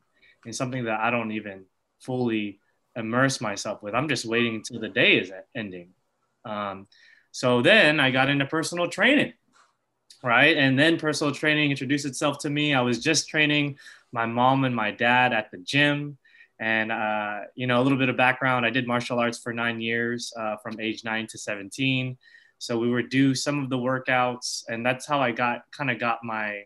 [0.44, 1.64] in something that I don't even
[2.00, 2.60] fully
[2.94, 3.94] immerse myself with?
[3.94, 5.90] I'm just waiting until the day is ending.
[6.44, 6.86] Um,
[7.32, 9.34] so then I got into personal training,
[10.22, 10.56] right?
[10.56, 12.74] And then personal training introduced itself to me.
[12.74, 13.78] I was just training
[14.12, 16.16] my mom and my dad at the gym.
[16.58, 19.80] And, uh, you know, a little bit of background I did martial arts for nine
[19.80, 22.16] years uh, from age nine to 17.
[22.58, 25.98] So we would do some of the workouts, and that's how I got kind of
[25.98, 26.62] got my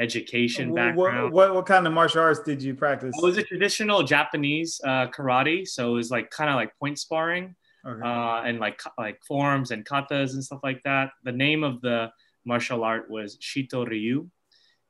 [0.00, 1.32] education background.
[1.32, 3.14] What, what, what, kind of martial arts did you practice?
[3.16, 5.66] It was a traditional Japanese uh, karate.
[5.66, 7.54] So it was like kind of like point sparring
[7.86, 8.06] okay.
[8.06, 11.10] uh, and like like forms and katas and stuff like that.
[11.22, 12.10] The name of the
[12.44, 14.28] martial art was Shito Ryu.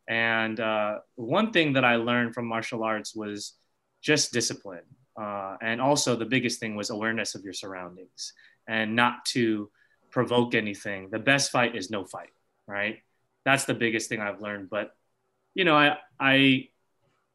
[0.09, 3.55] And uh, one thing that I learned from martial arts was
[4.03, 4.85] just discipline.
[5.21, 8.33] Uh, and also, the biggest thing was awareness of your surroundings
[8.67, 9.71] and not to
[10.15, 11.11] provoke anything.
[11.11, 12.31] The best fight is no fight,
[12.69, 12.99] right?
[13.45, 14.71] That's the biggest thing I've learned.
[14.71, 14.95] But,
[15.55, 16.69] you know, I, I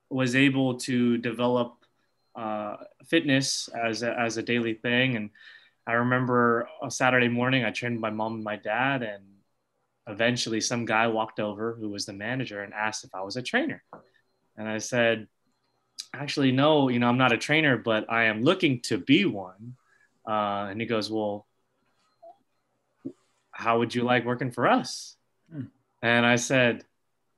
[0.09, 1.75] was able to develop
[2.35, 5.17] uh, fitness as a, as a daily thing.
[5.17, 5.29] And
[5.85, 9.23] I remember a Saturday morning, I trained my mom and my dad, and
[10.07, 13.41] eventually some guy walked over who was the manager and asked if I was a
[13.41, 13.83] trainer.
[14.55, 15.27] And I said,
[16.13, 19.75] actually, no, you know, I'm not a trainer, but I am looking to be one.
[20.25, 21.45] Uh, and he goes, well,
[23.59, 25.17] how would you like working for us?
[25.51, 25.63] Hmm.
[26.01, 26.85] And I said,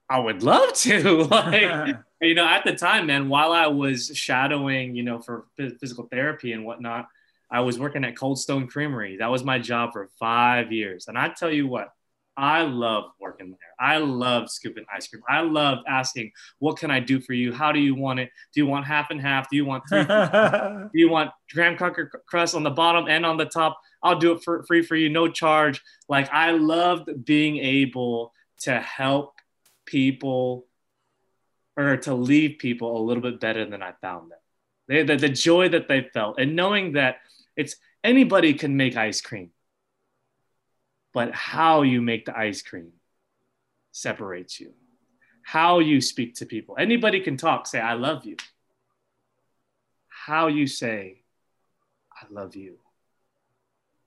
[0.08, 1.24] I would love to.
[1.32, 6.08] like, you know, at the time, man, while I was shadowing, you know, for physical
[6.12, 7.08] therapy and whatnot,
[7.50, 9.18] I was working at Cold Stone Creamery.
[9.18, 11.08] That was my job for five years.
[11.08, 11.92] And I tell you what,
[12.38, 13.60] I love working there.
[13.80, 15.22] I love scooping ice cream.
[15.28, 17.52] I love asking, what can I do for you?
[17.52, 18.30] How do you want it?
[18.54, 19.50] Do you want half and half?
[19.50, 20.04] Do you want three?
[20.06, 23.80] do you want graham cracker crust on the bottom and on the top?
[24.02, 25.82] I'll do it for free for you, no charge.
[26.08, 29.34] Like I loved being able to help
[29.86, 30.66] people
[31.78, 34.40] or to leave people a little bit better than I found them.
[34.88, 37.18] They, the, the joy that they felt and knowing that
[37.56, 39.52] it's anybody can make ice cream,
[41.14, 42.92] but how you make the ice cream
[43.92, 44.72] separates you.
[45.44, 46.76] How you speak to people.
[46.80, 48.38] Anybody can talk, say, I love you.
[50.08, 51.24] How you say,
[52.14, 52.78] I love you.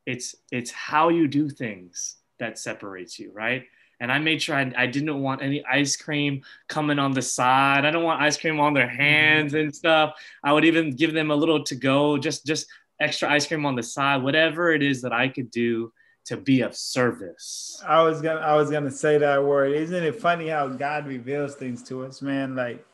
[0.06, 3.64] It's, it's how you do things that separates you, right?
[4.00, 7.84] and I made sure I, I didn't want any ice cream coming on the side.
[7.84, 8.96] I don't want ice cream on their mm-hmm.
[8.96, 10.14] hands and stuff.
[10.42, 12.66] I would even give them a little to go, just just
[13.00, 15.92] extra ice cream on the side, whatever it is that I could do
[16.26, 17.82] to be of service.
[17.86, 19.72] I was gonna I was gonna say that word.
[19.72, 22.56] Isn't it funny how God reveals things to us, man?
[22.56, 22.84] Like,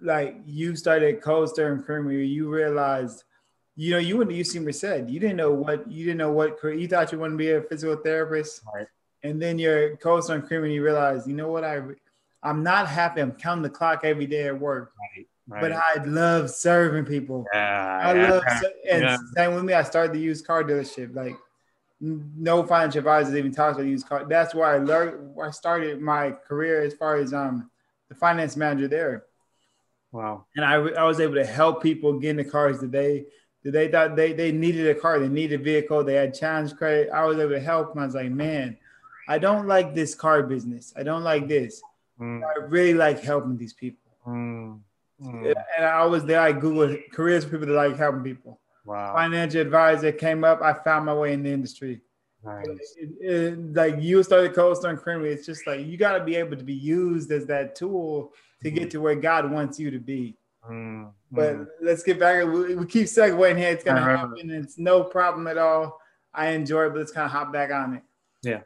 [0.00, 3.24] like you started Cold Stone Creamery, you realized,
[3.76, 6.58] you know, you wouldn't you seem said you didn't know what you didn't know what
[6.62, 8.86] you thought you wanted to be a physical therapist, right.
[9.22, 11.80] and then you're Cold Stone Creamery, you realize, you know what, I
[12.42, 13.22] I'm not happy.
[13.22, 14.92] I'm counting the clock every day at work.
[15.16, 15.26] Right.
[15.46, 15.60] Right.
[15.60, 17.44] But I love serving people.
[17.52, 18.44] Yeah, I yeah, love,
[18.90, 19.16] and yeah.
[19.36, 19.74] same with me.
[19.74, 21.14] I started the used car dealership.
[21.14, 21.36] Like
[22.00, 24.24] no financial advisors even talks about used car.
[24.28, 25.38] That's why I learned.
[25.42, 27.70] I started my career as far as um
[28.08, 29.24] the finance manager there.
[30.12, 30.46] Wow.
[30.54, 33.26] And I, I was able to help people get in the cars that they
[33.64, 36.76] that they thought they, they needed a car, they needed a vehicle, they had challenge
[36.76, 37.10] credit.
[37.10, 38.02] I was able to help them.
[38.02, 38.76] I was like, man,
[39.26, 40.92] I don't like this car business.
[40.96, 41.82] I don't like this.
[42.20, 42.42] Mm.
[42.44, 44.12] I really like helping these people.
[44.26, 44.80] Mm.
[45.20, 45.54] Mm.
[45.76, 46.40] And I was there.
[46.40, 48.60] I Googled careers for people that like helping people.
[48.84, 49.14] Wow.
[49.14, 50.60] Financial advisor came up.
[50.62, 52.02] I found my way in the industry.
[52.44, 52.66] Nice.
[52.96, 55.32] It, it, like you started Cold Stone Creamery.
[55.32, 58.70] It's just like you got to be able to be used as that tool to
[58.70, 60.36] get to where God wants you to be.
[60.68, 61.08] Mm-hmm.
[61.30, 62.44] But let's get back.
[62.46, 63.70] We, we keep segueing here.
[63.70, 64.16] It's gonna uh-huh.
[64.16, 64.50] happen.
[64.50, 66.00] It's no problem at all.
[66.32, 68.02] I enjoy it, but let's kind of hop back on it.
[68.42, 68.60] Yeah.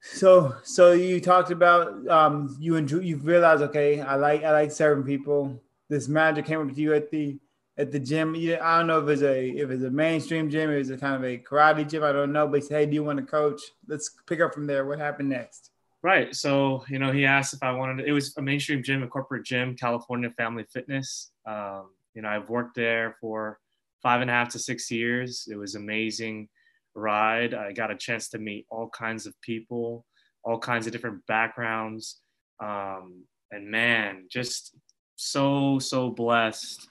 [0.00, 2.98] So, so you talked about um, you enjoy.
[2.98, 5.60] You realized, okay, I like I like serving people.
[5.88, 7.38] This manager came up to you at the
[7.76, 8.34] at the gym.
[8.34, 11.16] I don't know if it's a if it's a mainstream gym, if it's a kind
[11.16, 12.04] of a karate gym.
[12.04, 14.54] I don't know, but he said, "Hey, do you want to coach?" Let's pick up
[14.54, 14.86] from there.
[14.86, 15.70] What happened next?
[16.02, 16.34] Right.
[16.34, 18.02] So you know, he asked if I wanted.
[18.02, 21.32] To, it was a mainstream gym, a corporate gym, California Family Fitness.
[21.46, 23.58] Um, you know, I've worked there for
[24.02, 25.48] five and a half to six years.
[25.50, 26.48] It was amazing
[26.94, 27.54] ride.
[27.54, 30.04] I got a chance to meet all kinds of people,
[30.44, 32.20] all kinds of different backgrounds,
[32.60, 34.76] um, and man, just
[35.16, 36.88] so so blessed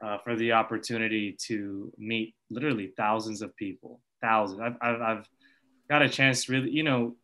[0.00, 4.00] uh, for the opportunity to meet literally thousands of people.
[4.20, 4.60] Thousands.
[4.60, 5.28] I've, I've, I've
[5.88, 7.16] got a chance to really, you know,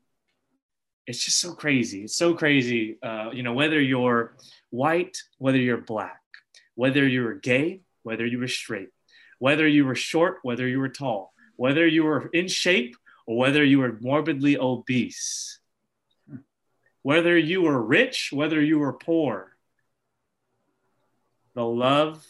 [1.06, 2.04] it's just so crazy.
[2.04, 2.98] It's so crazy.
[3.02, 4.36] Uh, you know, whether you're
[4.70, 6.20] white, whether you're black,
[6.74, 8.88] whether you were gay, whether you were straight,
[9.38, 13.64] whether you were short, whether you were tall, whether you were in shape, or whether
[13.64, 15.58] you were morbidly obese,
[17.02, 19.56] whether you were rich, whether you were poor,
[21.54, 22.26] the love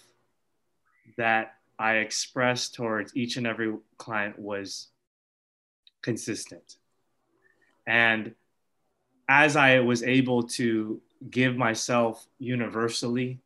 [1.16, 4.88] that I expressed towards each and every client was
[6.02, 6.76] consistent.
[7.86, 8.34] And
[9.28, 11.00] as I was able to
[11.30, 13.40] give myself universally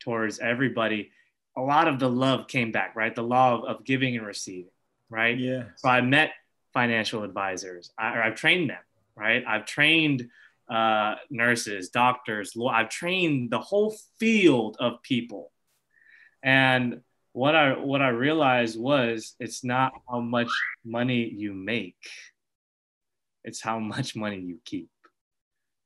[0.00, 1.10] towards everybody,
[1.56, 3.14] a lot of the love came back, right?
[3.14, 4.70] The law of, of giving and receiving,
[5.10, 5.38] right?
[5.38, 5.64] Yeah.
[5.76, 6.32] So I met
[6.72, 8.82] financial advisors, I, or I've trained them,
[9.16, 9.44] right?
[9.46, 10.28] I've trained
[10.70, 15.50] uh, nurses, doctors, law, I've trained the whole field of people.
[16.42, 17.02] And
[17.32, 20.50] what I what I realized was it's not how much
[20.84, 21.96] money you make,
[23.44, 24.90] it's how much money you keep.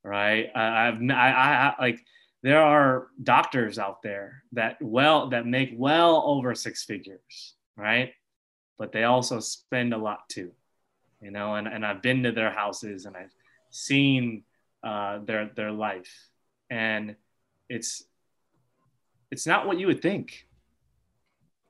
[0.03, 0.49] Right?
[0.55, 2.03] I, I've I, I like
[2.43, 8.13] there are doctors out there that well that make well over six figures, right?
[8.77, 10.51] But they also spend a lot too,
[11.21, 11.55] you know.
[11.55, 13.33] And and I've been to their houses and I've
[13.69, 14.43] seen
[14.83, 16.13] uh, their their life,
[16.69, 17.15] and
[17.69, 18.03] it's
[19.31, 20.46] it's not what you would think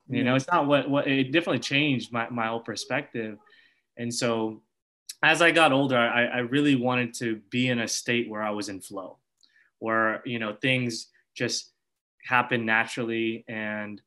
[0.09, 3.37] you know, it's not what what it definitely changed my my whole perspective.
[3.97, 4.61] And so
[5.23, 8.51] as I got older, I, I really wanted to be in a state where I
[8.51, 9.17] was in flow,
[9.79, 11.71] where you know things just
[12.23, 13.43] happen naturally.
[13.47, 14.01] And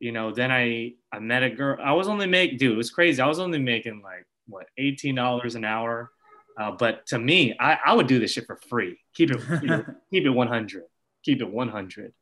[0.00, 2.90] you know then i i met a girl i was only make dude it was
[2.90, 3.20] crazy.
[3.22, 6.10] I was only making like what $18 an hour.
[6.58, 8.98] Uh, but to me I, I would do this shit for free.
[9.14, 9.40] Keep it
[10.10, 10.82] keep it 100
[11.22, 12.12] keep it 100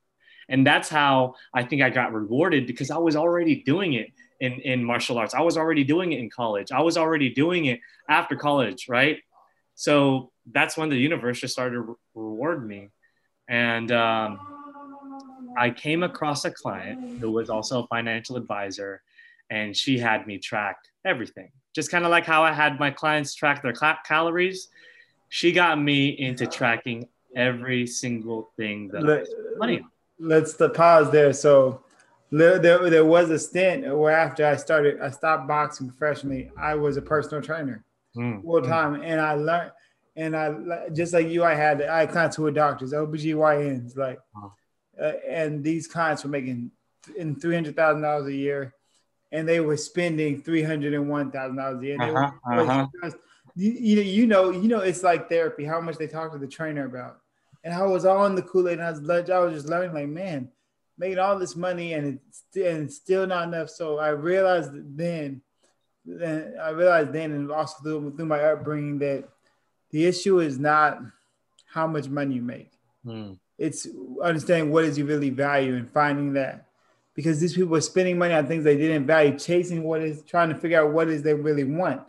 [0.49, 4.55] and that's how I think I got rewarded because I was already doing it in,
[4.61, 5.35] in martial arts.
[5.35, 6.73] I was already doing it in college.
[6.73, 9.19] I was already doing it after college, right?
[9.75, 12.89] So that's when the universe just started to reward me.
[13.49, 14.39] And um,
[15.57, 19.03] I came across a client who was also a financial advisor,
[19.51, 21.51] and she had me track everything.
[21.75, 24.69] Just kind of like how I had my clients track their cal- calories.
[25.29, 27.07] She got me into tracking
[27.37, 31.33] every single thing that I money on let's the pause there.
[31.33, 31.83] So
[32.31, 36.51] there, there, was a stint where after I started, I stopped boxing professionally.
[36.59, 37.85] I was a personal trainer
[38.17, 38.43] mm.
[38.43, 39.05] full time, mm.
[39.05, 39.73] and I learned.
[40.17, 44.19] And I just like you, I had I had clients who were doctors, OBGYNs, like,
[45.01, 46.73] uh, and these clients were making
[47.17, 48.75] in three hundred thousand dollars a year,
[49.31, 52.03] and they were spending three hundred and one thousand dollars a year.
[52.03, 53.11] Uh-huh, uh-huh.
[53.55, 55.65] you, you know, you know, you know, it's like therapy.
[55.65, 57.21] How much they talk to the trainer about,
[57.65, 59.31] and I was on the Kool Aid and I was lunch.
[59.31, 60.49] I was just learning, like, man,
[60.97, 63.71] making all this money and it's, and it's still not enough.
[63.71, 65.43] So I realized then,
[66.05, 69.29] then I realized then, and also through, through my upbringing, that
[69.91, 71.01] the issue is not
[71.67, 72.71] how much money you make.
[73.05, 73.39] Mm.
[73.59, 73.87] It's
[74.23, 76.67] understanding what is you really value and finding that.
[77.15, 80.51] Because these people are spending money on things they didn't value, chasing what is trying
[80.51, 82.01] to figure out what is they really want.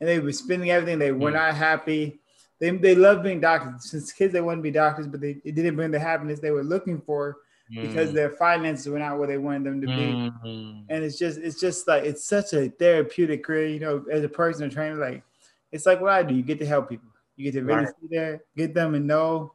[0.00, 0.98] And they were spending everything.
[0.98, 1.34] They were mm.
[1.34, 2.18] not happy.
[2.60, 3.90] They, they love being doctors.
[3.90, 6.50] Since kids, they want to be doctors, but they, it didn't bring the happiness they
[6.50, 7.38] were looking for
[7.70, 8.14] because mm.
[8.14, 9.92] their finances were not where they wanted them to be.
[9.92, 10.80] Mm-hmm.
[10.88, 14.28] And it's just, it's just like, it's such a therapeutic career, you know, as a
[14.28, 15.22] personal trainer, like,
[15.70, 16.34] it's like what I do.
[16.34, 17.08] You get to help people.
[17.36, 17.94] You get to really right.
[18.00, 19.52] see there, get them and know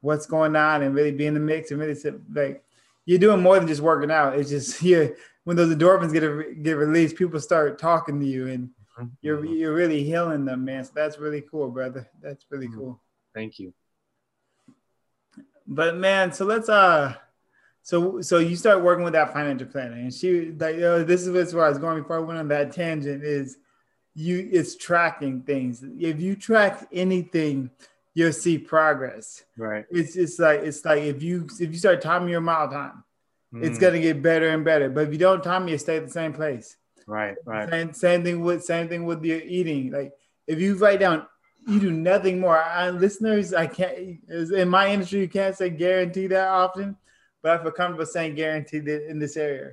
[0.00, 2.64] what's going on and really be in the mix and really sit, like,
[3.04, 4.38] you're doing more than just working out.
[4.38, 8.70] It's just here when those endorphins get get released, people start talking to you and
[9.00, 9.14] mm-hmm.
[9.22, 10.84] you're you're really healing them, man.
[10.84, 12.08] So that's really cool, brother.
[12.20, 12.78] That's really mm-hmm.
[12.78, 13.00] cool.
[13.34, 13.72] Thank you.
[15.66, 17.14] But man, so let's uh
[17.82, 21.64] so so you start working with that financial planner, and she like this is where
[21.64, 23.24] I was going before I went on that tangent.
[23.24, 23.56] Is
[24.14, 25.82] you it's tracking things.
[25.98, 27.70] If you track anything,
[28.14, 29.44] you'll see progress.
[29.56, 29.86] Right.
[29.90, 33.04] It's it's like it's like if you if you start timing your mile time,
[33.52, 33.64] mm.
[33.64, 34.90] it's gonna get better and better.
[34.90, 36.76] But if you don't time, you stay at the same place.
[37.10, 37.36] Right.
[37.44, 37.68] Right.
[37.68, 39.90] Same, same thing with same thing with your eating.
[39.90, 40.12] Like
[40.46, 41.26] if you write down
[41.66, 42.56] you do nothing more.
[42.56, 46.96] I, listeners, I can't in my industry, you can't say guarantee that often
[47.42, 49.72] but I feel comfortable saying guaranteed in this area.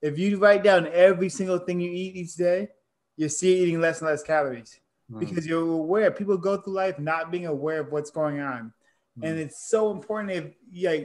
[0.00, 2.68] If you write down every single thing you eat each day,
[3.16, 5.20] you see eating less and less calories mm.
[5.20, 6.10] because you're aware.
[6.10, 8.72] People go through life not being aware of what's going on,
[9.18, 9.28] mm.
[9.28, 10.32] and it's so important.
[10.32, 10.96] If yeah,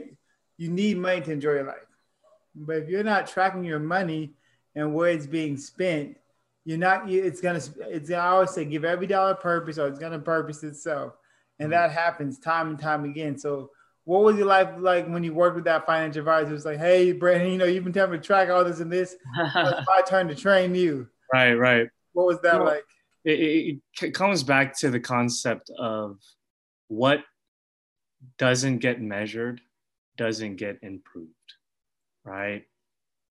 [0.56, 1.86] you need money to enjoy your life,
[2.54, 4.32] but if you're not tracking your money
[4.74, 6.16] and where it's being spent,
[6.64, 7.10] you're not.
[7.10, 7.60] It's gonna.
[7.88, 11.14] It's I always say give every dollar purpose, or it's gonna purpose itself,
[11.58, 11.72] and mm.
[11.72, 13.38] that happens time and time again.
[13.38, 13.70] So
[14.08, 16.50] what was your life like when you worked with that financial advisor?
[16.50, 18.80] It was like, hey, Brandon, you know, you've been telling me to track all this
[18.80, 19.14] and this.
[19.36, 19.54] it's
[19.86, 21.06] my turn to train you.
[21.32, 21.88] Right, right.
[22.14, 22.84] What was that you know, like?
[23.24, 26.18] It, it comes back to the concept of
[26.88, 27.20] what
[28.38, 29.60] doesn't get measured
[30.16, 31.32] doesn't get improved,
[32.24, 32.64] right?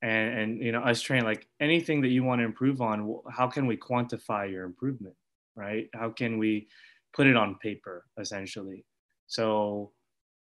[0.01, 3.47] And and you know, us train like anything that you want to improve on, how
[3.47, 5.15] can we quantify your improvement,
[5.55, 5.89] right?
[5.93, 6.67] How can we
[7.13, 8.85] put it on paper, essentially?
[9.27, 9.91] So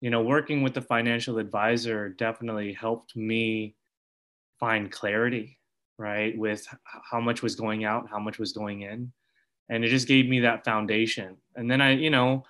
[0.01, 3.75] you know, working with the financial advisor definitely helped me
[4.59, 5.57] find clarity,
[5.97, 9.11] right, with how much was going out, how much was going in.
[9.69, 11.37] And it just gave me that foundation.
[11.55, 12.43] And then I, you know,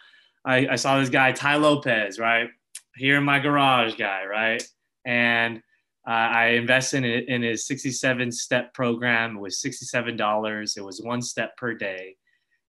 [0.46, 2.50] I, I saw this guy, Tai Lopez, right,
[2.96, 4.64] here in my garage guy, right?
[5.06, 5.62] And
[6.08, 9.38] uh, I invested in, in his 67 step program.
[9.38, 10.78] It was $67.
[10.78, 12.16] It was one step per day.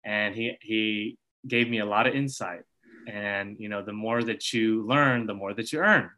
[0.05, 1.17] And he, he
[1.47, 2.61] gave me a lot of insight
[3.07, 6.09] and you know the more that you learn the more that you earn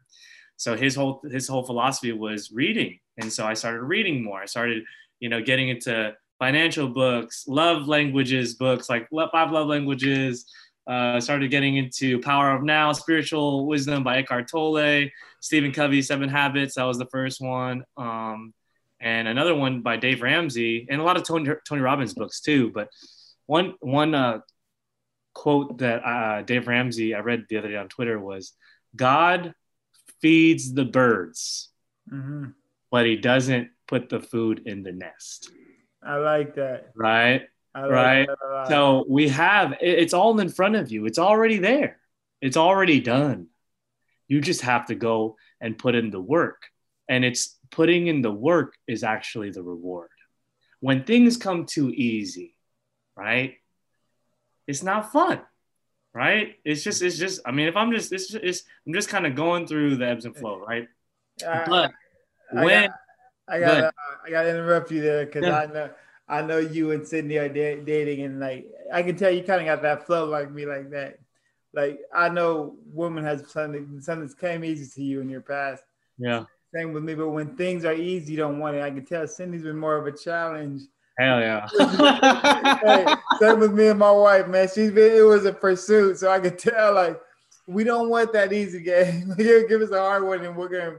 [0.56, 4.46] so his whole his whole philosophy was reading and so i started reading more i
[4.46, 4.82] started
[5.20, 10.46] you know getting into financial books love languages books like five love languages
[10.86, 15.08] uh, started getting into power of now spiritual wisdom by eckhart tolle
[15.40, 18.52] stephen covey seven habits that was the first one um,
[19.00, 22.70] and another one by dave ramsey and a lot of tony, tony robbins books too
[22.72, 22.88] but
[23.46, 24.40] one one uh,
[25.36, 28.54] quote that uh, Dave Ramsey I read the other day on Twitter was
[28.96, 29.54] God
[30.20, 31.68] feeds the birds,
[32.10, 32.46] mm-hmm.
[32.90, 35.50] but he doesn't put the food in the nest.
[36.02, 36.92] I like that.
[36.96, 37.42] Right.
[37.76, 38.28] Right.
[38.68, 41.06] So we have it's all in front of you.
[41.06, 41.98] It's already there.
[42.40, 43.48] It's already done.
[44.28, 46.62] You just have to go and put in the work.
[47.08, 50.10] And it's putting in the work is actually the reward.
[50.80, 52.56] When things come too easy,
[53.16, 53.56] right?
[54.66, 55.40] it's not fun
[56.12, 59.08] right it's just it's just i mean if i'm just it's, just, it's i'm just
[59.08, 60.88] kind of going through the ebbs and flow right
[61.46, 61.92] uh, but
[62.52, 62.90] when
[63.48, 63.90] i got uh,
[64.24, 65.58] i got to interrupt you there because yeah.
[65.58, 65.90] i know
[66.28, 69.60] i know you and cindy are da- dating and like i can tell you kind
[69.60, 71.18] of got that flow like me like that
[71.74, 75.82] like i know woman has something something that came easy to you in your past
[76.18, 79.04] yeah same with me but when things are easy you don't want it i can
[79.04, 80.82] tell cindy's been more of a challenge
[81.18, 81.66] Hell yeah.
[82.84, 83.06] hey,
[83.40, 84.68] same with me and my wife, man.
[84.68, 86.18] She's been it was a pursuit.
[86.18, 87.18] So I could tell like
[87.66, 89.34] we don't want that easy game.
[89.38, 90.98] give us a hard one and we're gonna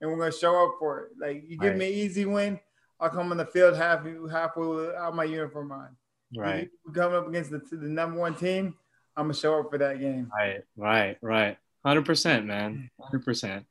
[0.00, 1.12] and we're gonna show up for it.
[1.18, 1.78] Like you give right.
[1.78, 2.60] me an easy win,
[3.00, 5.96] I'll come on the field half halfway without my uniform on.
[6.36, 6.68] Right.
[6.86, 8.74] We coming up against the, the number one team,
[9.16, 10.30] I'm gonna show up for that game.
[10.36, 11.56] Right, right, right.
[11.84, 12.90] Hundred percent, man.
[13.00, 13.66] Hundred percent.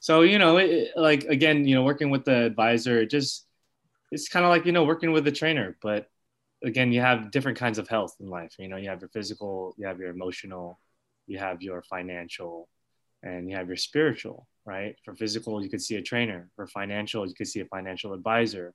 [0.00, 3.46] So you know, it, like again, you know, working with the advisor, just
[4.12, 6.08] it's kind of like you know working with a trainer but
[6.62, 8.54] again, you have different kinds of health in life.
[8.58, 10.80] You know, you have your physical, you have your emotional,
[11.26, 12.68] you have your financial,
[13.22, 14.96] and you have your spiritual, right?
[15.04, 16.50] For physical, you could see a trainer.
[16.56, 18.74] For financial, you could see a financial advisor.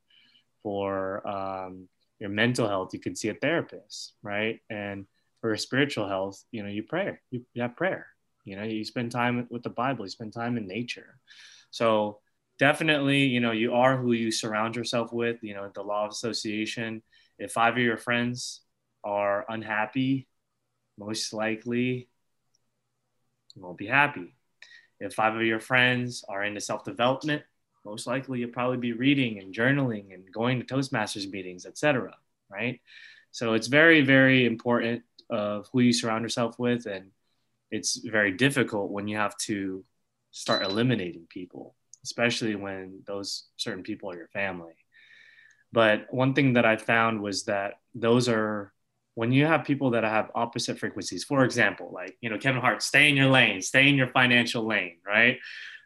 [0.64, 1.88] For um,
[2.20, 4.60] your mental health, you could see a therapist, right?
[4.70, 5.06] And
[5.42, 8.08] for spiritual health, you know, you pray, you, you have prayer,
[8.46, 11.18] you know, you spend time with the Bible, you spend time in nature.
[11.72, 12.20] So
[12.60, 16.12] definitely, you know, you are who you surround yourself with, you know, the law of
[16.12, 17.02] association.
[17.40, 18.62] If five of your friends
[19.04, 20.28] are unhappy,
[21.00, 22.08] most likely
[23.56, 24.36] you won't be happy.
[25.02, 27.44] If five of your friends are into self development,
[27.84, 32.16] most likely you'll probably be reading and journaling and going to Toastmasters meetings, etc.
[32.50, 32.80] Right?
[33.32, 37.12] So it's very, very important of who you surround yourself with, and
[37.72, 39.84] it's very difficult when you have to
[40.32, 44.74] start eliminating people, especially when those certain people are your family.
[45.74, 48.74] But one thing that I found was that those are
[49.16, 52.82] when you have people that have opposite frequencies, for example, like you know Kevin Hart,
[52.82, 55.38] stay in your lane, stay in your financial lane, right?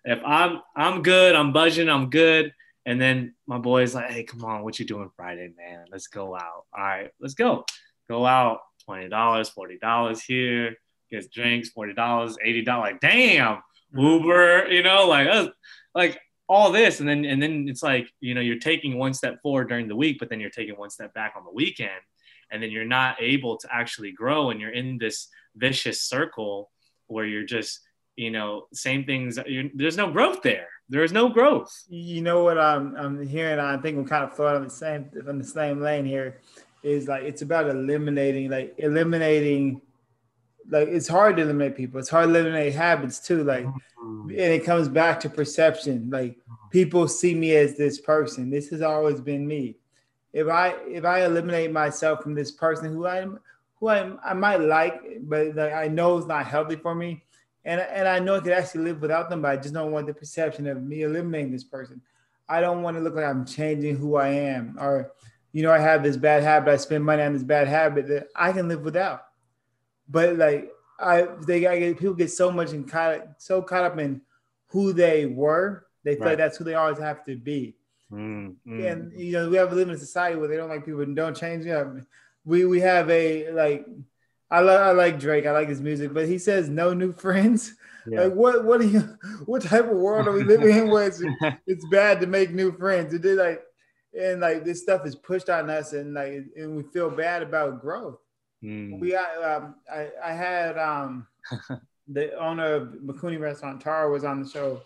[0.03, 2.53] If I'm I'm good, I'm budging, I'm good,
[2.86, 5.86] and then my boy's like, hey, come on, what you doing Friday, man?
[5.91, 6.65] Let's go out.
[6.78, 7.65] All right, let's go.
[8.07, 10.76] Go out, twenty dollars, forty dollars here,
[11.09, 12.91] gets drinks, forty dollars, eighty dollars.
[12.91, 13.99] Like, damn, mm-hmm.
[13.99, 15.49] Uber, you know, like uh,
[15.95, 19.41] like all this, and then and then it's like you know you're taking one step
[19.41, 21.89] forward during the week, but then you're taking one step back on the weekend
[22.51, 26.71] and then you're not able to actually grow and you're in this vicious circle
[27.07, 27.81] where you're just
[28.15, 29.37] you know same things
[29.73, 30.67] there's no growth there.
[30.87, 31.73] There's no growth.
[31.89, 35.09] You know what i'm, I'm hearing i think we're kind of thought on the same
[35.27, 36.41] on the same lane here
[36.83, 39.81] is like it's about eliminating like eliminating
[40.69, 41.99] like it's hard to eliminate people.
[41.99, 44.29] It's hard to eliminate habits too like mm-hmm.
[44.29, 46.09] and it comes back to perception.
[46.09, 46.37] Like
[46.71, 48.49] people see me as this person.
[48.49, 49.77] This has always been me
[50.36, 53.39] if I if I eliminate myself from this person who I'm
[53.79, 57.23] who I I might like, but I know it's not healthy for me,
[57.63, 60.07] and and I know I could actually live without them, but I just don't want
[60.07, 62.01] the perception of me eliminating this person.
[62.49, 65.13] I don't want to look like I'm changing who I am, or
[65.53, 66.69] you know, I have this bad habit.
[66.69, 69.21] I spend money on this bad habit that I can live without.
[70.09, 70.69] But like
[70.99, 74.21] I, they I get people get so much and caught so caught up in
[74.67, 76.29] who they were, they feel right.
[76.31, 77.77] like that's who they always have to be.
[78.12, 78.91] Mm, mm.
[78.91, 81.36] And you know, we have a living society where they don't like people and don't
[81.36, 81.66] change.
[81.66, 81.86] Yeah,
[82.43, 83.86] we we have a like.
[84.51, 85.45] I like I like Drake.
[85.47, 87.74] I like his music, but he says no new friends.
[88.08, 88.22] Yeah.
[88.22, 91.24] Like what what are you what type of world are we living in where it's,
[91.68, 93.14] it's bad to make new friends?
[93.14, 93.64] It did like
[94.18, 97.82] and like this stuff is pushed on us and like and we feel bad about
[97.82, 98.20] growth.
[98.64, 98.99] Mm.
[98.99, 101.28] We um, I I had um
[102.08, 104.82] the owner of Mikuni Restaurant Taro was on the show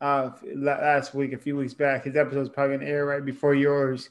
[0.00, 2.04] uh, last week, a few weeks back.
[2.04, 4.10] His episode was probably going to air right before yours,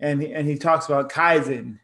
[0.00, 1.78] and and he talks about kaizen.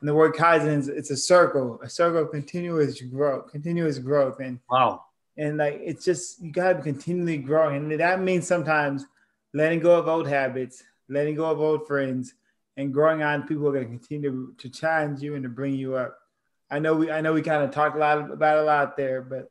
[0.00, 4.38] And the word kaizen is it's a circle, a circle of continuous growth, continuous growth,
[4.40, 5.04] and wow,
[5.36, 9.06] and like it's just you got to be continually growing, and that means sometimes
[9.54, 12.34] letting go of old habits, letting go of old friends,
[12.76, 15.74] and growing on people who are going to continue to challenge you and to bring
[15.74, 16.16] you up.
[16.70, 19.20] I know we I know we kind of talked a lot about a lot there,
[19.20, 19.50] but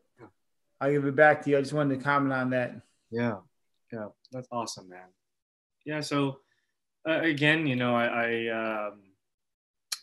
[0.80, 1.58] I'll give it back to you.
[1.58, 2.76] I just wanted to comment on that.
[3.12, 3.38] Yeah,
[3.92, 5.08] yeah, that's awesome, man.
[5.86, 6.40] Yeah, so
[7.08, 9.00] uh, again, you know, I I, um,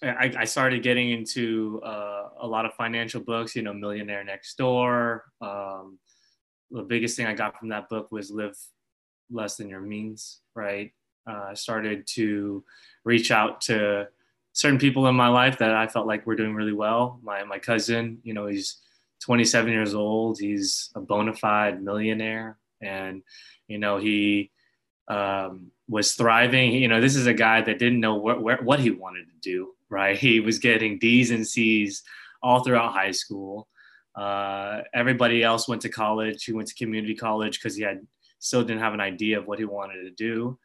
[0.03, 3.55] I, I started getting into uh, a lot of financial books.
[3.55, 5.25] You know, Millionaire Next Door.
[5.41, 5.99] Um,
[6.71, 8.57] the biggest thing I got from that book was live
[9.31, 10.41] less than your means.
[10.55, 10.93] Right.
[11.27, 12.65] Uh, I started to
[13.05, 14.09] reach out to
[14.53, 17.21] certain people in my life that I felt like were doing really well.
[17.23, 18.79] My my cousin, you know, he's
[19.21, 20.39] 27 years old.
[20.39, 23.23] He's a bona fide millionaire and
[23.69, 24.51] you know he
[25.09, 26.73] um, was thriving.
[26.73, 29.39] You know, this is a guy that didn't know wh- wh- what he wanted to
[29.41, 29.73] do.
[29.89, 32.03] Right, he was getting D's and C's
[32.43, 33.69] all throughout high school.
[34.15, 36.45] Uh, everybody else went to college.
[36.45, 38.07] He went to community college because he had
[38.39, 40.59] still didn't have an idea of what he wanted to do.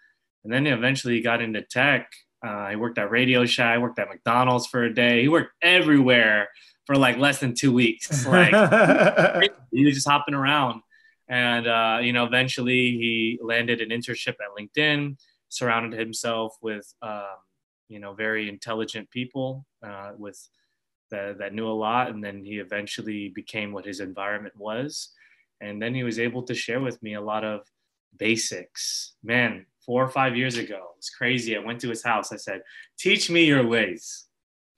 [0.43, 2.11] And then he eventually he got into tech.
[2.45, 5.21] Uh, he worked at Radio Shack, worked at McDonald's for a day.
[5.21, 6.49] He worked everywhere
[6.85, 8.25] for like less than two weeks.
[8.27, 10.81] Like he was just hopping around.
[11.29, 15.15] And, uh, you know, eventually he landed an internship at LinkedIn,
[15.49, 17.37] surrounded himself with, um,
[17.87, 20.39] you know, very intelligent people uh, with
[21.11, 22.09] the, that knew a lot.
[22.09, 25.11] And then he eventually became what his environment was.
[25.61, 27.61] And then he was able to share with me a lot of
[28.17, 29.13] basics.
[29.23, 31.55] Man, four or five years ago, it's crazy.
[31.55, 32.31] I went to his house.
[32.31, 32.61] I said,
[32.97, 34.25] teach me your ways,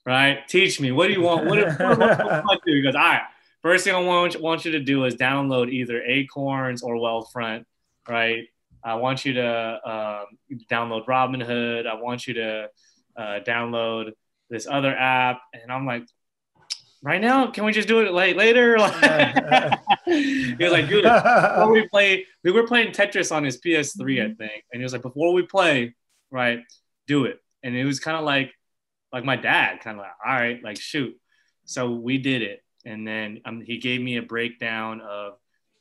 [0.05, 0.45] right?
[0.49, 0.91] Teach me.
[0.91, 1.45] What do you want?
[1.45, 2.75] What, what, what, what do?
[2.75, 3.21] He goes, all right
[3.61, 7.65] First thing I want, want you to do is download either Acorns or Wealthfront,
[8.09, 8.47] right?
[8.83, 10.25] I want you to um,
[10.69, 11.85] download Robinhood.
[11.85, 12.69] I want you to
[13.15, 14.13] uh, download
[14.49, 16.03] this other app, and I'm like,
[17.03, 18.75] right now, can we just do it like later?
[20.05, 24.33] he was like, dude, before we play, we were playing Tetris on his PS3, I
[24.33, 25.95] think, and he was like, before we play,
[26.31, 26.61] right,
[27.07, 27.39] do it.
[27.63, 28.51] And it was kind of like,
[29.13, 31.15] like my dad, kind of like, all right, like shoot.
[31.65, 35.33] So we did it, and then um, he gave me a breakdown of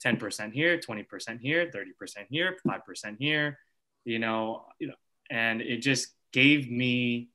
[0.05, 3.59] 10% here, 20% here, 30% here, 5% here,
[4.05, 4.94] you know, you know,
[5.30, 7.28] and it just gave me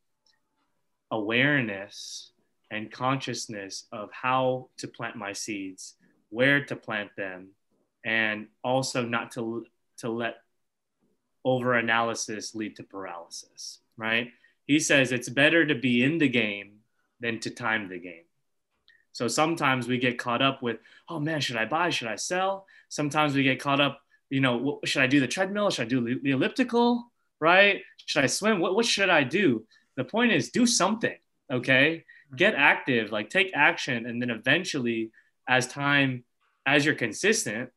[1.11, 2.32] awareness
[2.72, 5.95] and consciousness of how to plant my seeds,
[6.30, 7.49] where to plant them,
[8.03, 9.66] and also not to
[9.97, 10.36] to let
[11.45, 14.30] over analysis lead to paralysis, right?
[14.66, 16.80] He says it's better to be in the game
[17.20, 18.24] than to time the game.
[19.16, 21.89] So sometimes we get caught up with, oh man, should I buy?
[21.89, 22.68] Should I sell?
[22.89, 25.70] Sometimes we get caught up, you know, should I do the treadmill?
[25.70, 27.09] Should I do the elliptical?
[27.39, 27.82] Right?
[28.07, 28.59] Should I swim?
[28.59, 29.66] What, what should I do?
[29.95, 31.16] The point is, do something,
[31.49, 32.03] okay?
[32.03, 32.36] Mm-hmm.
[32.36, 34.05] Get active, like take action.
[34.05, 35.11] And then eventually,
[35.47, 36.26] as time,
[36.66, 37.70] as you're consistent,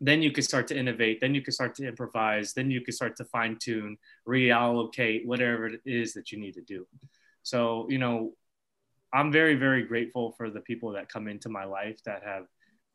[0.00, 1.20] then you can start to innovate.
[1.20, 2.52] Then you can start to improvise.
[2.52, 3.98] Then you can start to fine tune,
[4.28, 6.86] reallocate whatever it is that you need to do.
[7.42, 8.34] So, you know,
[9.12, 12.46] I'm very, very grateful for the people that come into my life that have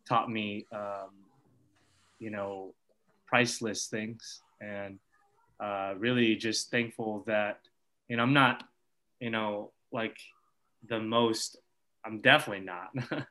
[0.07, 1.09] taught me, um,
[2.19, 2.73] you know,
[3.25, 4.41] priceless things.
[4.61, 4.99] And
[5.59, 7.59] uh, really just thankful that,
[8.07, 8.63] you know, I'm not,
[9.19, 10.17] you know, like
[10.87, 11.57] the most,
[12.05, 12.89] I'm definitely not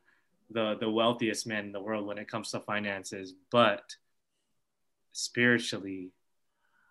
[0.51, 3.83] the, the wealthiest man in the world when it comes to finances, but
[5.12, 6.11] spiritually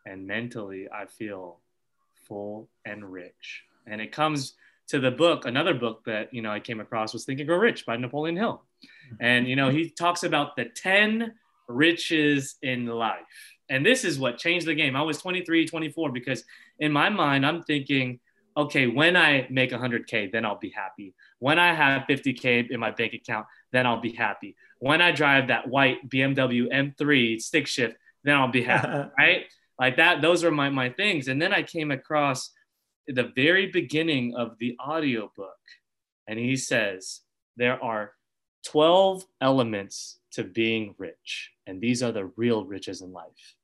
[0.06, 1.60] and mentally, I feel
[2.28, 3.64] full and rich.
[3.88, 4.54] And it comes,
[4.90, 7.58] to the book, another book that you know I came across was Think and Grow
[7.58, 8.64] Rich by Napoleon Hill,
[9.20, 11.34] and you know he talks about the ten
[11.68, 14.96] riches in life, and this is what changed the game.
[14.96, 16.44] I was 23, 24 because
[16.80, 18.20] in my mind I'm thinking,
[18.58, 21.14] okay, when I make 100k, then I'll be happy.
[21.40, 24.56] When I have 50k in my bank account, then I'll be happy.
[24.80, 29.46] When I drive that white BMW M3 stick shift, then I'll be happy, right?
[29.80, 30.22] Like that.
[30.22, 32.52] Those are my my things, and then I came across
[33.08, 35.58] the very beginning of the audiobook.
[36.28, 37.22] And he says,
[37.58, 38.14] There are
[38.66, 43.56] 12 elements to being rich, and these are the real riches in life.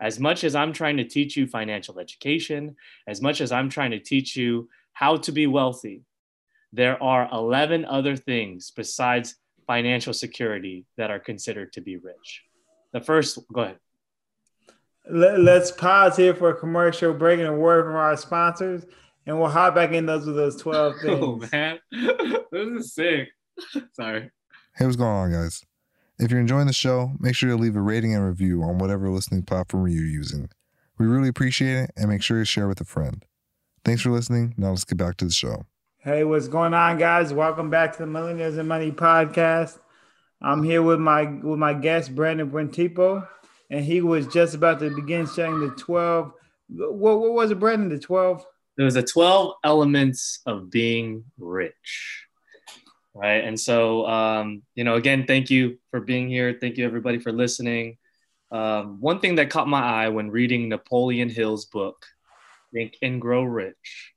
[0.00, 2.74] As much as I'm trying to teach you financial education,
[3.06, 6.02] as much as I'm trying to teach you how to be wealthy,
[6.72, 12.42] there are 11 other things besides financial security that are considered to be rich.
[12.92, 13.78] The first, go ahead.
[15.08, 18.84] Let, us pause here for a commercial break and a word from our sponsors,
[19.26, 21.20] and we'll hop back in those with those 12 things.
[21.22, 21.78] Oh, man.
[22.52, 23.28] this is sick.
[23.92, 24.30] Sorry.
[24.76, 25.64] Hey, what's going on, guys?
[26.18, 29.08] If you're enjoying the show, make sure to leave a rating and review on whatever
[29.08, 30.50] listening platform you're using.
[30.98, 33.24] We really appreciate it, and make sure to share with a friend.
[33.84, 34.54] Thanks for listening.
[34.58, 35.64] Now let's get back to the show.
[35.98, 37.32] Hey, what's going on, guys?
[37.32, 39.78] Welcome back to the Millionaires and Money podcast.
[40.42, 43.26] I'm here with my with my guest Brandon Buentipo
[43.70, 46.32] and he was just about to begin sharing the 12.
[46.70, 47.88] What, what was it, Brandon?
[47.88, 48.44] The 12?
[48.76, 52.26] There was the 12 elements of being rich.
[53.14, 53.44] Right.
[53.44, 56.56] And so, um, you know, again, thank you for being here.
[56.60, 57.98] Thank you, everybody, for listening.
[58.52, 62.06] Um, one thing that caught my eye when reading Napoleon Hill's book,
[62.72, 64.12] Think and Grow Rich,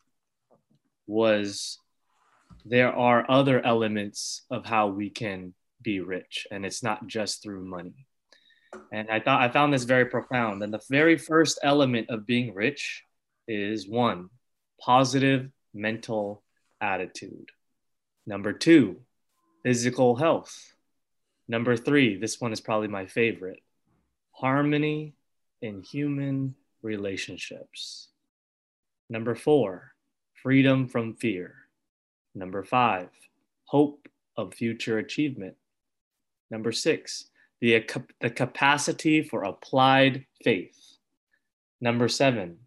[1.07, 1.79] was
[2.65, 7.65] there are other elements of how we can be rich, and it's not just through
[7.65, 8.07] money.
[8.91, 10.63] And I thought I found this very profound.
[10.63, 13.03] And the very first element of being rich
[13.47, 14.29] is one,
[14.79, 16.43] positive mental
[16.81, 17.49] attitude.
[18.25, 19.01] Number two,
[19.63, 20.73] physical health.
[21.47, 23.61] Number three, this one is probably my favorite
[24.31, 25.13] harmony
[25.61, 28.09] in human relationships.
[29.09, 29.93] Number four,
[30.41, 31.55] freedom from fear.
[32.35, 33.09] Number five,
[33.65, 35.55] hope of future achievement.
[36.49, 37.29] Number six,
[37.63, 37.81] the,
[38.19, 40.97] the capacity for applied faith.
[41.79, 42.57] Number seven,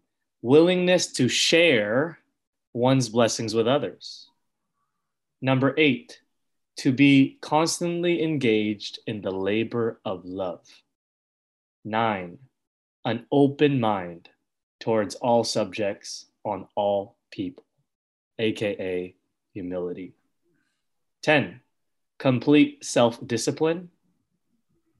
[0.41, 2.17] willingness to share
[2.73, 4.27] one's blessings with others.
[5.39, 6.19] Number eight,
[6.77, 10.65] to be constantly engaged in the labor of love.
[11.85, 12.39] Nine,
[13.05, 14.29] an open mind
[14.79, 17.65] towards all subjects on all people,
[18.39, 19.13] aka
[19.53, 20.15] humility.
[21.21, 21.61] 10.
[22.17, 23.91] Complete self discipline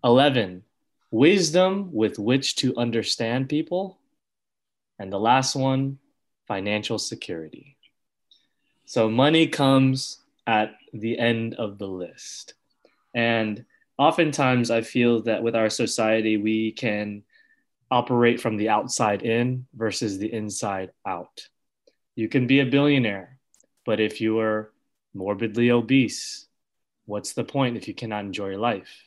[0.08, 0.64] 11,
[1.12, 4.00] wisdom with which to understand people.
[4.98, 6.00] And the last one,
[6.48, 7.76] financial security.
[8.86, 12.54] So money comes at the end of the list.
[13.14, 13.66] And
[13.98, 17.24] oftentimes I feel that with our society, we can
[17.92, 21.50] operate from the outside in versus the inside out.
[22.16, 23.38] You can be a billionaire
[23.88, 24.74] But if you are
[25.14, 26.46] morbidly obese,
[27.06, 29.07] what's the point if you cannot enjoy your life?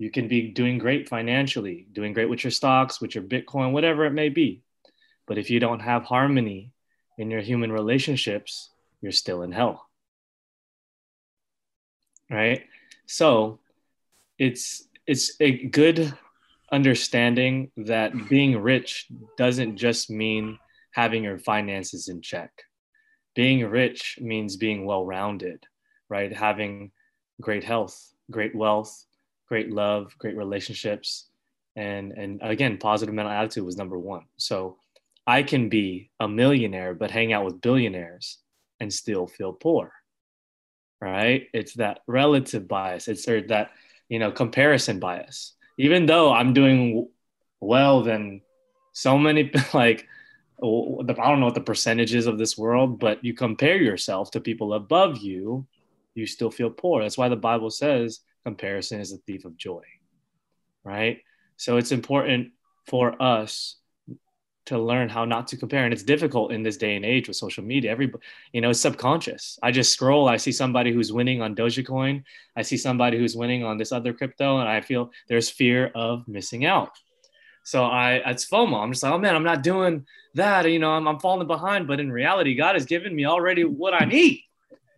[0.00, 4.06] You can be doing great financially, doing great with your stocks, with your Bitcoin, whatever
[4.06, 4.62] it may be.
[5.26, 6.72] But if you don't have harmony
[7.18, 8.70] in your human relationships,
[9.02, 9.86] you're still in hell.
[12.30, 12.64] Right?
[13.04, 13.60] So
[14.38, 16.14] it's it's a good
[16.72, 20.58] understanding that being rich doesn't just mean
[20.92, 22.50] having your finances in check.
[23.34, 25.66] Being rich means being well rounded,
[26.08, 26.34] right?
[26.34, 26.92] Having
[27.38, 29.04] great health, great wealth,
[29.50, 31.26] great love, great relationships.
[31.76, 34.24] And, and again, positive mental attitude was number one.
[34.38, 34.78] So
[35.26, 38.38] I can be a millionaire, but hang out with billionaires
[38.80, 39.92] and still feel poor,
[41.02, 41.48] right?
[41.52, 43.08] It's that relative bias.
[43.08, 43.72] It's that,
[44.08, 47.08] you know, comparison bias even though I'm doing
[47.58, 48.42] well than
[48.92, 50.06] so many like
[50.62, 54.74] I don't know what the percentages of this world, but you compare yourself to people
[54.74, 55.66] above you,
[56.14, 57.00] you still feel poor.
[57.00, 59.82] That's why the Bible says comparison is a thief of joy.
[60.84, 61.18] Right?
[61.56, 62.52] So it's important
[62.86, 63.76] for us
[64.66, 65.84] to learn how not to compare.
[65.84, 67.90] And it's difficult in this day and age with social media.
[67.90, 68.22] Everybody
[68.52, 69.58] you know it's subconscious.
[69.62, 72.22] I just scroll i see somebody who's winning on dogecoin.
[72.56, 76.26] I see somebody who's winning on this other crypto and i feel there's fear of
[76.28, 76.92] missing out.
[77.64, 78.82] So i it's fomo.
[78.82, 81.88] I'm just like oh man i'm not doing that you know i'm, I'm falling behind.
[81.88, 84.42] But in reality god has given me already what i need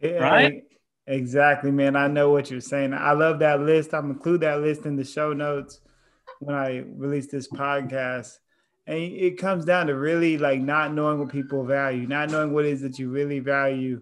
[0.01, 0.64] yeah, right
[1.07, 4.87] exactly man i know what you're saying i love that list i'm include that list
[4.87, 5.81] in the show notes
[6.39, 8.39] when i release this podcast
[8.87, 12.65] and it comes down to really like not knowing what people value, not knowing what
[12.65, 14.01] it is that you really value,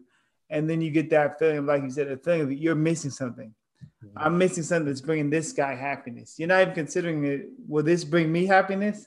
[0.49, 3.55] and then you get that feeling, like you said, a feeling that you're missing something.
[4.03, 4.19] Mm-hmm.
[4.19, 6.37] I'm missing something that's bringing this guy happiness.
[6.39, 7.49] You're not even considering it.
[7.69, 9.07] Will this bring me happiness?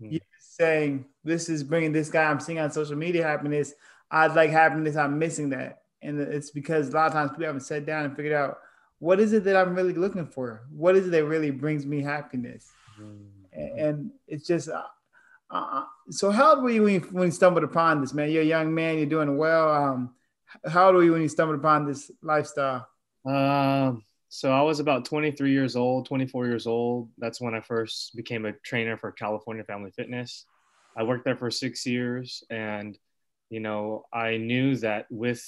[0.00, 0.12] Mm-hmm.
[0.14, 3.74] You're saying this is bringing this guy I'm seeing on social media happiness.
[4.10, 4.96] I'd like happiness.
[4.96, 8.16] I'm missing that, and it's because a lot of times people haven't sat down and
[8.16, 8.58] figured out
[8.98, 10.62] what is it that I'm really looking for.
[10.70, 12.70] What is it that really brings me happiness?
[13.00, 13.78] Mm-hmm.
[13.78, 18.00] And it's just uh, so how old were you when, you when you stumbled upon
[18.00, 18.30] this, man?
[18.30, 18.96] You're a young man.
[18.96, 19.70] You're doing well.
[19.70, 20.14] Um,
[20.66, 22.88] how old were you when you stumbled upon this lifestyle?
[23.24, 27.10] Um, so I was about 23 years old, 24 years old.
[27.18, 30.46] That's when I first became a trainer for California Family Fitness.
[30.96, 32.96] I worked there for six years, and
[33.50, 35.44] you know, I knew that with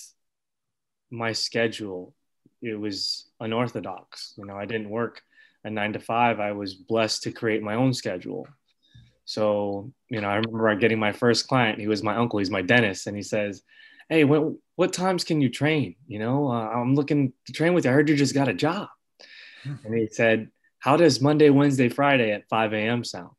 [1.15, 2.15] my schedule,
[2.63, 4.35] it was unorthodox.
[4.37, 5.23] You know, I didn't work
[5.65, 6.41] a nine to five.
[6.41, 8.47] I was blessed to create my own schedule.
[9.25, 11.81] So, you know, I remember getting my first client.
[11.81, 12.39] He was my uncle.
[12.39, 13.63] He's my dentist, and he says,
[14.11, 15.97] "Hey, what what times can you train?
[16.07, 17.91] You know, uh, I'm looking to train with you.
[17.91, 18.89] I heard you just got a job."
[19.65, 23.05] and he said, "How does Monday, Wednesday, Friday at 5 a.m.
[23.05, 23.31] sound?"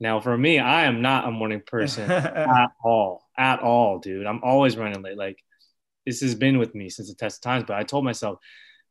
[0.00, 4.26] Now, for me, I am not a morning person at all, at all, dude.
[4.26, 5.18] I'm always running late.
[5.18, 5.42] Like
[6.08, 7.64] this has been with me since the test of times.
[7.66, 8.38] But I told myself,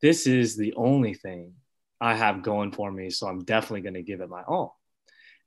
[0.03, 1.53] this is the only thing
[1.99, 4.79] I have going for me, so I'm definitely going to give it my all.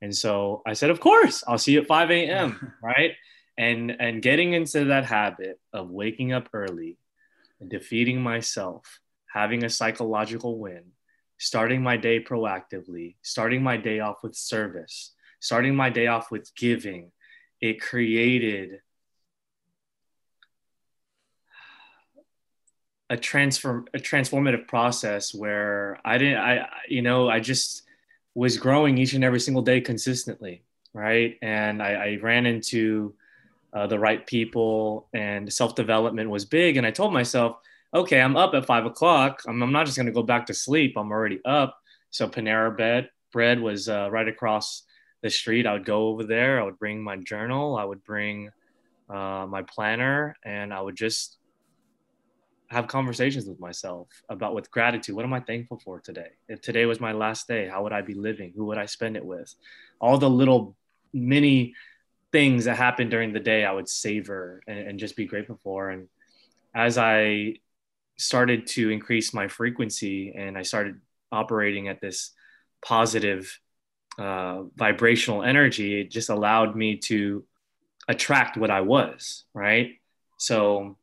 [0.01, 2.73] And so I said, of course, I'll see you at 5 a.m.
[2.83, 3.13] right.
[3.57, 6.97] And and getting into that habit of waking up early
[7.61, 8.99] and defeating myself,
[9.31, 10.83] having a psychological win,
[11.37, 16.53] starting my day proactively, starting my day off with service, starting my day off with
[16.55, 17.11] giving,
[17.61, 18.81] it created
[23.11, 27.83] a transform a transformative process where I didn't I you know I just
[28.33, 31.37] was growing each and every single day consistently, right?
[31.41, 33.13] And I, I ran into
[33.73, 36.77] uh, the right people, and self development was big.
[36.77, 37.57] And I told myself,
[37.93, 39.41] okay, I'm up at five o'clock.
[39.47, 40.93] I'm, I'm not just going to go back to sleep.
[40.97, 41.77] I'm already up.
[42.09, 44.83] So Panera Bread, bread was uh, right across
[45.21, 45.67] the street.
[45.67, 46.59] I would go over there.
[46.59, 47.77] I would bring my journal.
[47.77, 48.49] I would bring
[49.09, 51.37] uh, my planner, and I would just
[52.71, 55.13] have conversations with myself about with gratitude.
[55.13, 56.29] What am i thankful for today?
[56.47, 58.53] If today was my last day how would i be living?
[58.55, 59.53] Who would i spend it with?
[59.99, 60.77] All the little
[61.13, 61.73] mini
[62.31, 65.89] things that happened during the day i would savor and, and just be grateful for.
[65.89, 66.07] And
[66.73, 67.55] as i
[68.17, 70.95] started to increase my frequency and i started
[71.31, 72.31] operating at this
[72.85, 73.59] positive
[74.17, 77.43] uh, vibrational energy it just allowed me to
[78.07, 79.93] attract what i was right?
[80.37, 80.97] So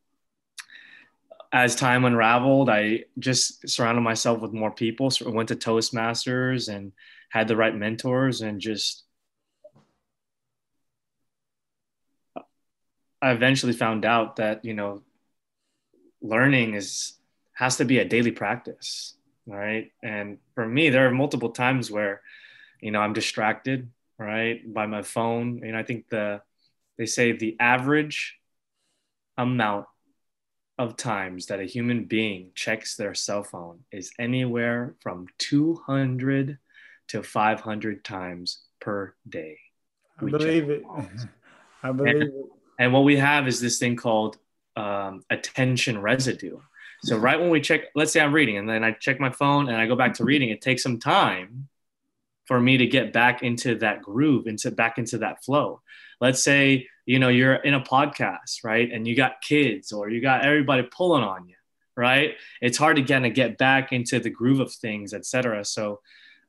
[1.51, 5.09] as time unraveled, I just surrounded myself with more people.
[5.09, 6.91] So I went to Toastmasters and
[7.29, 9.03] had the right mentors and just
[13.21, 15.03] I eventually found out that, you know,
[16.21, 17.13] learning is
[17.53, 19.15] has to be a daily practice.
[19.45, 19.91] Right.
[20.03, 22.21] And for me, there are multiple times where,
[22.81, 23.89] you know, I'm distracted,
[24.19, 25.63] right, by my phone.
[25.63, 26.41] And I think the
[26.97, 28.37] they say the average
[29.37, 29.87] amount
[30.79, 36.57] of times that a human being checks their cell phone is anywhere from 200
[37.09, 39.59] to 500 times per day.
[40.17, 40.83] I believe it.
[41.83, 42.33] I believe and, it.
[42.79, 44.37] And what we have is this thing called
[44.77, 46.57] um, attention residue.
[47.03, 49.67] So right when we check, let's say I'm reading and then I check my phone
[49.67, 51.67] and I go back to reading, it takes some time
[52.45, 55.81] for me to get back into that groove, into back into that flow.
[56.21, 58.91] Let's say, you know, you're in a podcast, right?
[58.91, 61.55] And you got kids or you got everybody pulling on you,
[61.97, 62.35] right?
[62.61, 65.65] It's hard to kind of get back into the groove of things, etc.
[65.65, 66.01] So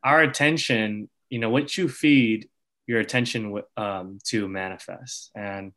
[0.04, 2.50] our attention, you know, what you feed
[2.86, 5.30] your attention um, to manifest.
[5.34, 5.72] And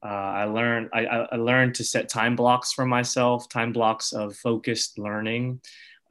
[0.00, 4.36] uh, I learned I, I learned to set time blocks for myself, time blocks of
[4.36, 5.60] focused learning.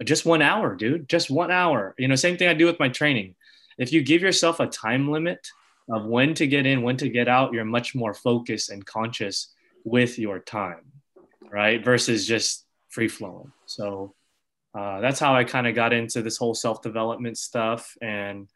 [0.03, 1.07] Just one hour, dude.
[1.07, 1.95] Just one hour.
[1.97, 3.35] You know, same thing I do with my training.
[3.77, 5.47] If you give yourself a time limit
[5.89, 9.53] of when to get in, when to get out, you're much more focused and conscious
[9.83, 10.91] with your time,
[11.49, 11.83] right?
[11.83, 13.51] Versus just free flowing.
[13.65, 14.13] So
[14.73, 17.97] uh, that's how I kind of got into this whole self development stuff.
[18.01, 18.47] And,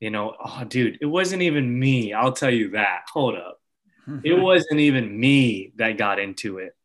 [0.00, 2.12] you know, oh, dude, it wasn't even me.
[2.12, 3.04] I'll tell you that.
[3.12, 3.58] Hold up
[4.24, 6.76] it wasn't even me that got into it.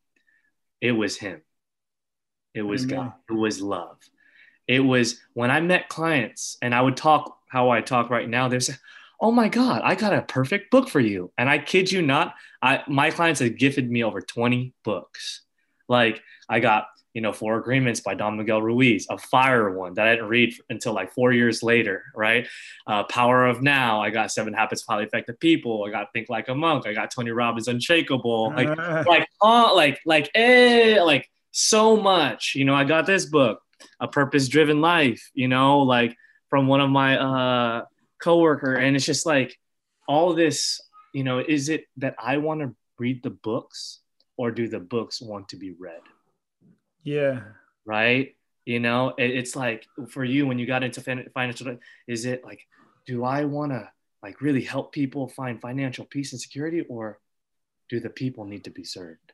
[0.80, 1.42] It was him.
[2.54, 2.96] It was Amen.
[2.96, 3.12] God.
[3.28, 3.98] It was love.
[4.66, 8.48] It was when I met clients and I would talk how I talk right now.
[8.48, 8.70] There's,
[9.20, 11.32] oh my God, I got a perfect book for you.
[11.36, 15.42] And I kid you not, I my clients have gifted me over 20 books.
[15.88, 16.86] Like I got
[17.18, 20.54] you know, Four Agreements by Don Miguel Ruiz, a fire one that I didn't read
[20.70, 22.46] until like four years later, right?
[22.86, 26.28] Uh, Power of Now, I got Seven Habits of Highly Effective People, I got Think
[26.28, 28.68] Like a Monk, I got Tony Robbins Unshakable, like,
[29.06, 33.62] like, oh, like, like, eh, like so much, you know, I got this book,
[33.98, 36.14] A Purpose Driven Life, you know, like
[36.50, 37.84] from one of my uh,
[38.20, 39.58] coworker, and it's just like
[40.06, 40.80] all this,
[41.12, 44.00] you know, is it that I want to read the books
[44.36, 46.00] or do the books want to be read?
[47.02, 47.40] Yeah.
[47.84, 48.36] Right.
[48.64, 52.66] You know, it, it's like for you when you got into financial, is it like,
[53.06, 53.90] do I want to
[54.22, 57.18] like really help people find financial peace and security, or
[57.88, 59.32] do the people need to be served?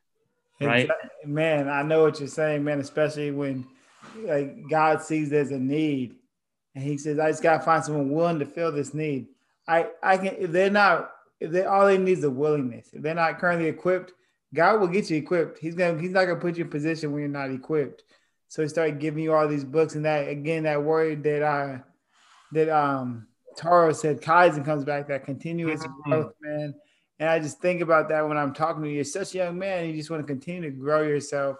[0.61, 0.89] Right.
[1.25, 2.79] Man, I know what you're saying, man.
[2.79, 3.67] Especially when
[4.19, 6.15] like God sees there's a need,
[6.75, 9.29] and He says, "I just gotta find someone willing to fill this need."
[9.67, 11.11] I I can if they're not
[11.41, 12.91] if they all they need is a willingness.
[12.93, 14.13] If they're not currently equipped,
[14.53, 15.59] God will get you equipped.
[15.59, 18.05] He's gonna he's not gonna put you in position when you're not equipped.
[18.49, 21.83] So he started giving you all these books and that again that word that I
[22.53, 26.11] that um Taro said Kaizen comes back, that continuous mm-hmm.
[26.11, 26.75] growth, man.
[27.21, 28.97] And I just think about that when I'm talking to you.
[28.97, 31.59] You're such a young man, you just want to continue to grow yourself.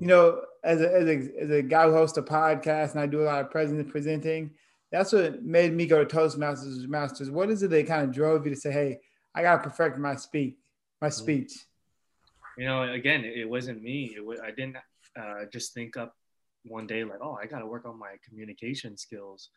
[0.00, 3.06] You know, as a, as a, as a guy who hosts a podcast and I
[3.06, 4.50] do a lot of present presenting,
[4.90, 7.30] that's what made me go to Toastmasters Masters.
[7.30, 9.00] What is it that kind of drove you to say, hey,
[9.34, 10.58] I gotta perfect my speak,
[11.00, 11.22] my mm-hmm.
[11.22, 11.52] speech?
[12.58, 14.12] you know, again, it, wasn't me.
[14.16, 14.76] It was, I didn't
[15.18, 16.16] uh, just think up
[16.64, 19.50] one day like, oh, I got to work on my communication skills.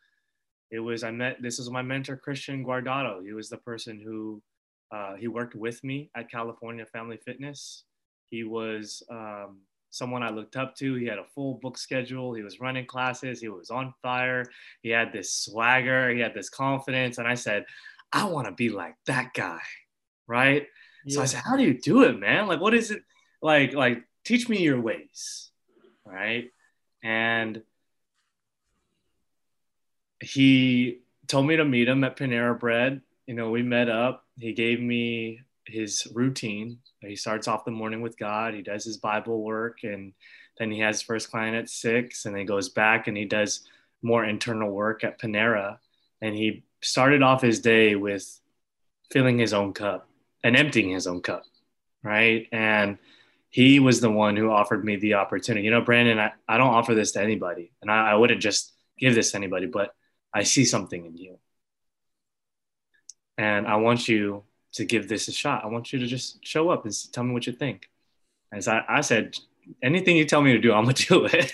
[0.69, 3.25] It was I met this is my mentor Christian Guardado.
[3.25, 4.41] He was the person who
[4.91, 7.83] uh, he worked with me at California Family Fitness.
[8.29, 9.61] He was um,
[9.91, 10.95] someone I looked up to.
[10.95, 12.33] He had a full book schedule.
[12.33, 13.39] He was running classes.
[13.39, 14.45] He was on fire.
[14.81, 16.09] He had this swagger.
[16.09, 17.17] He had this confidence.
[17.17, 17.65] And I said,
[18.11, 19.61] I want to be like that guy,
[20.27, 20.67] right?
[21.05, 21.15] Yeah.
[21.15, 22.47] So I said, how do you do it, man?
[22.47, 23.03] Like, what is it
[23.41, 23.73] like?
[23.73, 25.51] Like, teach me your ways,
[26.05, 26.49] right?
[27.03, 27.61] And
[30.19, 33.01] he told me to meet him at Panera Bread.
[33.25, 34.25] You know, we met up.
[34.37, 35.41] He gave me
[35.71, 36.79] his routine.
[37.01, 38.53] He starts off the morning with God.
[38.53, 40.13] He does his Bible work, and
[40.57, 43.25] then he has his first client at six, and then he goes back and he
[43.25, 43.67] does
[44.01, 45.77] more internal work at Panera.
[46.21, 48.39] And he started off his day with
[49.11, 50.07] filling his own cup
[50.43, 51.43] and emptying his own cup,
[52.03, 52.47] right?
[52.51, 52.97] And
[53.49, 55.65] he was the one who offered me the opportunity.
[55.65, 58.73] You know, Brandon, I, I don't offer this to anybody, and I, I wouldn't just
[58.97, 59.93] give this to anybody, but
[60.33, 61.37] I see something in you.
[63.37, 64.43] And I want you
[64.73, 65.63] to give this a shot.
[65.63, 67.89] I want you to just show up and tell me what you think.
[68.51, 69.37] As I, I said,
[69.81, 71.51] anything you tell me to do, I'm gonna do it.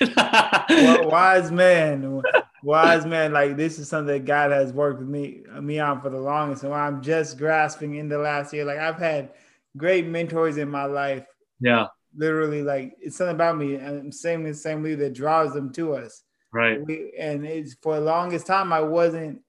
[0.70, 2.22] well, wise man,
[2.64, 3.34] wise man.
[3.34, 6.64] Like this is something that God has worked with me me on for the longest,
[6.64, 8.66] and I'm just grasping in the last year.
[8.66, 9.32] Like I've had
[9.76, 11.26] great mentors in my life.
[11.60, 15.72] Yeah, literally, like it's something about me, and same the same way that draws them
[15.74, 16.24] to us.
[16.52, 16.84] Right.
[16.84, 19.42] We, and it's for the longest time I wasn't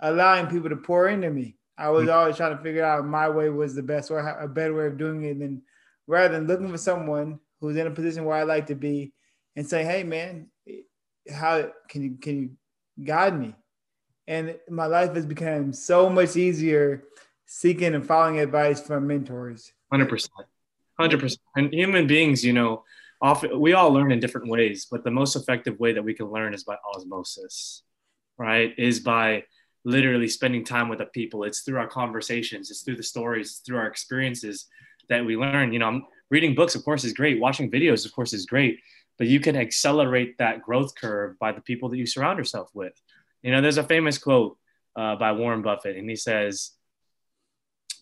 [0.00, 1.56] allowing people to pour into me.
[1.78, 4.74] I was always trying to figure out my way was the best or a better
[4.74, 5.60] way of doing it, and
[6.06, 9.12] rather than looking for someone who's in a position where I like to be
[9.56, 10.48] and say, hey man,
[11.32, 13.54] how can you can you guide me?
[14.26, 17.04] And my life has become so much easier
[17.46, 19.72] seeking and following advice from mentors.
[19.90, 20.46] Hundred percent,
[20.98, 21.40] hundred percent.
[21.56, 22.84] And human beings, you know,
[23.20, 26.26] often we all learn in different ways, but the most effective way that we can
[26.26, 27.82] learn is by osmosis,
[28.38, 28.74] right?
[28.78, 29.44] Is by
[29.86, 31.44] literally spending time with the people.
[31.44, 34.66] It's through our conversations, it's through the stories, through our experiences
[35.08, 35.72] that we learn.
[35.72, 37.40] You know, reading books, of course, is great.
[37.40, 38.80] Watching videos, of course, is great.
[39.16, 43.00] But you can accelerate that growth curve by the people that you surround yourself with.
[43.42, 44.58] You know, there's a famous quote
[44.96, 46.72] uh, by Warren Buffett, and he says,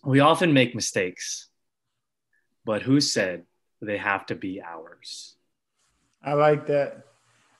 [0.03, 1.49] We often make mistakes,
[2.65, 3.45] but who said
[3.83, 5.37] they have to be ours?
[6.25, 7.05] I like that.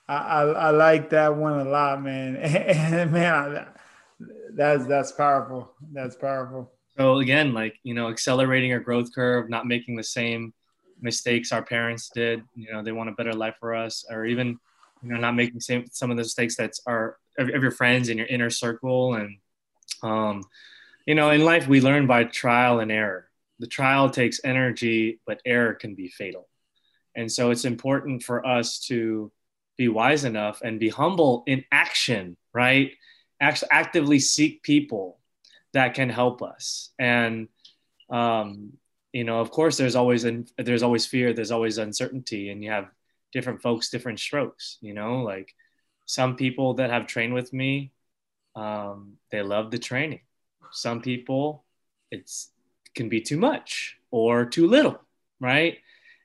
[0.07, 2.35] I, I, I like that one a lot, man.
[2.41, 3.67] And man,
[4.55, 5.71] that's that's powerful.
[5.91, 6.71] That's powerful.
[6.97, 10.53] So again, like you know, accelerating our growth curve, not making the same
[11.01, 12.41] mistakes our parents did.
[12.55, 14.57] You know, they want a better life for us, or even
[15.03, 18.09] you know, not making same some of the mistakes that are of, of your friends
[18.09, 19.15] in your inner circle.
[19.15, 19.37] And
[20.03, 20.43] um,
[21.05, 23.29] you know, in life we learn by trial and error.
[23.59, 26.49] The trial takes energy, but error can be fatal.
[27.15, 29.31] And so it's important for us to
[29.77, 32.91] be wise enough and be humble in action, right?
[33.45, 35.19] Actually, actively seek people
[35.73, 36.91] that can help us.
[36.99, 37.47] And
[38.09, 38.73] um,
[39.13, 42.69] you know, of course, there's always an, there's always fear, there's always uncertainty, and you
[42.71, 42.89] have
[43.31, 44.77] different folks, different strokes.
[44.81, 45.53] You know, like
[46.05, 47.91] some people that have trained with me,
[48.55, 50.21] um, they love the training.
[50.71, 51.63] Some people,
[52.11, 52.51] it's
[52.95, 54.99] can be too much or too little,
[55.39, 55.77] right?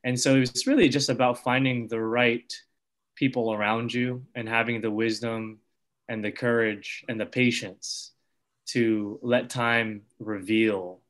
[0.05, 2.53] And so it's really just about finding the right
[3.15, 5.59] people around you and having the wisdom
[6.11, 8.11] and the courage and the patience
[8.67, 11.01] to let time reveal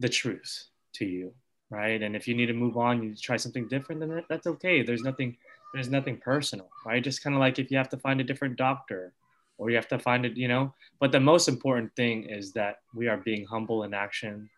[0.00, 1.32] the truth to you
[1.70, 2.02] right?
[2.02, 4.82] And if you need to move on you try something different then that's okay.
[4.82, 5.36] There's nothing
[5.74, 7.04] there's nothing personal right?
[7.04, 9.12] Just kind of like if you have to find a different doctor
[9.58, 10.72] or you have to find it you know?
[10.98, 14.48] But the most important thing is that we are being humble in action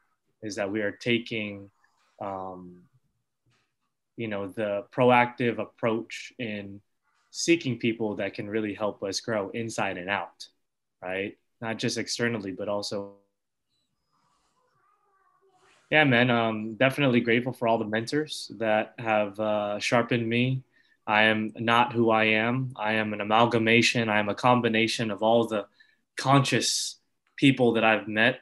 [0.42, 1.68] is that we are taking
[2.22, 2.82] um,
[4.16, 6.80] you know the proactive approach in
[7.31, 10.49] seeking people that can really help us grow inside and out
[11.03, 11.37] right?
[11.61, 13.14] Not just externally but also.
[15.91, 20.62] Yeah man um definitely grateful for all the mentors that have uh, sharpened me.
[21.07, 22.72] I am not who i am.
[22.76, 24.09] I am an amalgamation.
[24.09, 25.66] I am a combination of all the
[26.16, 26.97] conscious
[27.37, 28.41] people that i've met.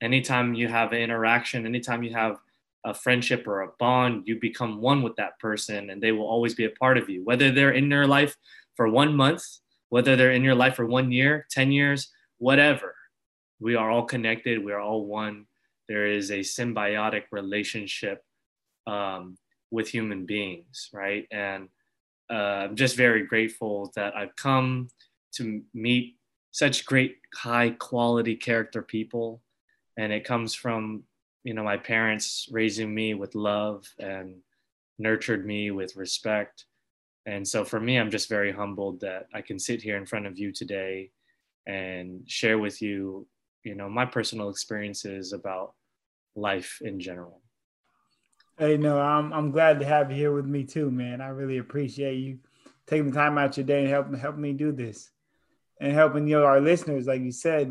[0.00, 2.38] Anytime you have an interaction anytime you have
[2.84, 6.54] a friendship or a bond, you become one with that person and they will always
[6.54, 7.24] be a part of you.
[7.24, 8.36] Whether they're in your life
[8.76, 9.44] for one month,
[9.88, 12.94] whether they're in your life for one year, 10 years, whatever,
[13.60, 14.64] we are all connected.
[14.64, 15.46] We are all one.
[15.88, 18.24] There is a symbiotic relationship
[18.86, 19.36] um,
[19.70, 21.26] with human beings, right?
[21.30, 21.68] And
[22.30, 24.88] uh, I'm just very grateful that I've come
[25.36, 26.16] to meet
[26.50, 29.42] such great, high quality character people.
[29.96, 31.04] And it comes from
[31.44, 34.36] you know my parents raising me with love and
[34.98, 36.66] nurtured me with respect.
[37.26, 40.26] And so for me i'm just very humbled that i can sit here in front
[40.26, 41.10] of you today
[41.66, 43.26] and share with you
[43.62, 45.74] you know my personal experiences about
[46.34, 47.40] life in general.
[48.58, 51.20] Hey no i'm, I'm glad to have you here with me too man.
[51.20, 52.38] I really appreciate you
[52.86, 55.10] taking the time out your day and helping help me do this
[55.80, 57.70] and helping you know our listeners like you said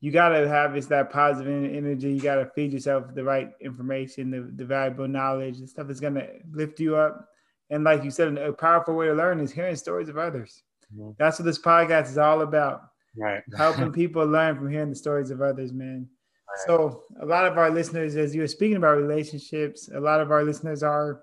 [0.00, 2.12] you gotta have it's that positive energy.
[2.12, 6.26] You gotta feed yourself the right information, the, the valuable knowledge, the stuff that's gonna
[6.52, 7.28] lift you up.
[7.68, 10.62] And like you said, a powerful way to learn is hearing stories of others.
[10.94, 11.10] Mm-hmm.
[11.18, 12.82] That's what this podcast is all about.
[13.16, 13.42] Right.
[13.56, 16.08] Helping people learn from hearing the stories of others, man.
[16.48, 16.66] Right.
[16.66, 20.30] So a lot of our listeners, as you were speaking about relationships, a lot of
[20.30, 21.22] our listeners are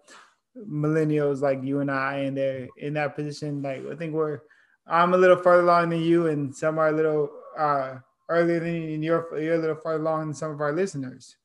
[0.69, 3.61] millennials like you and I, and they're in that position.
[3.61, 4.39] Like I think we're
[4.86, 7.95] I'm a little further along than you, and some are a little uh
[8.30, 11.36] earlier than you're, you're a little further along than some of our listeners.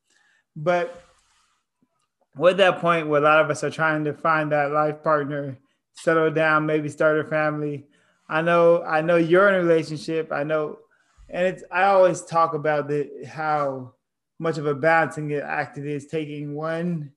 [0.56, 1.02] But
[2.36, 5.58] with that point where a lot of us are trying to find that life partner,
[5.94, 7.86] settle down, maybe start a family.
[8.28, 10.32] I know, I know you're in a relationship.
[10.32, 10.78] I know,
[11.28, 13.94] and it's I always talk about the how
[14.38, 17.12] much of a balancing act it is taking one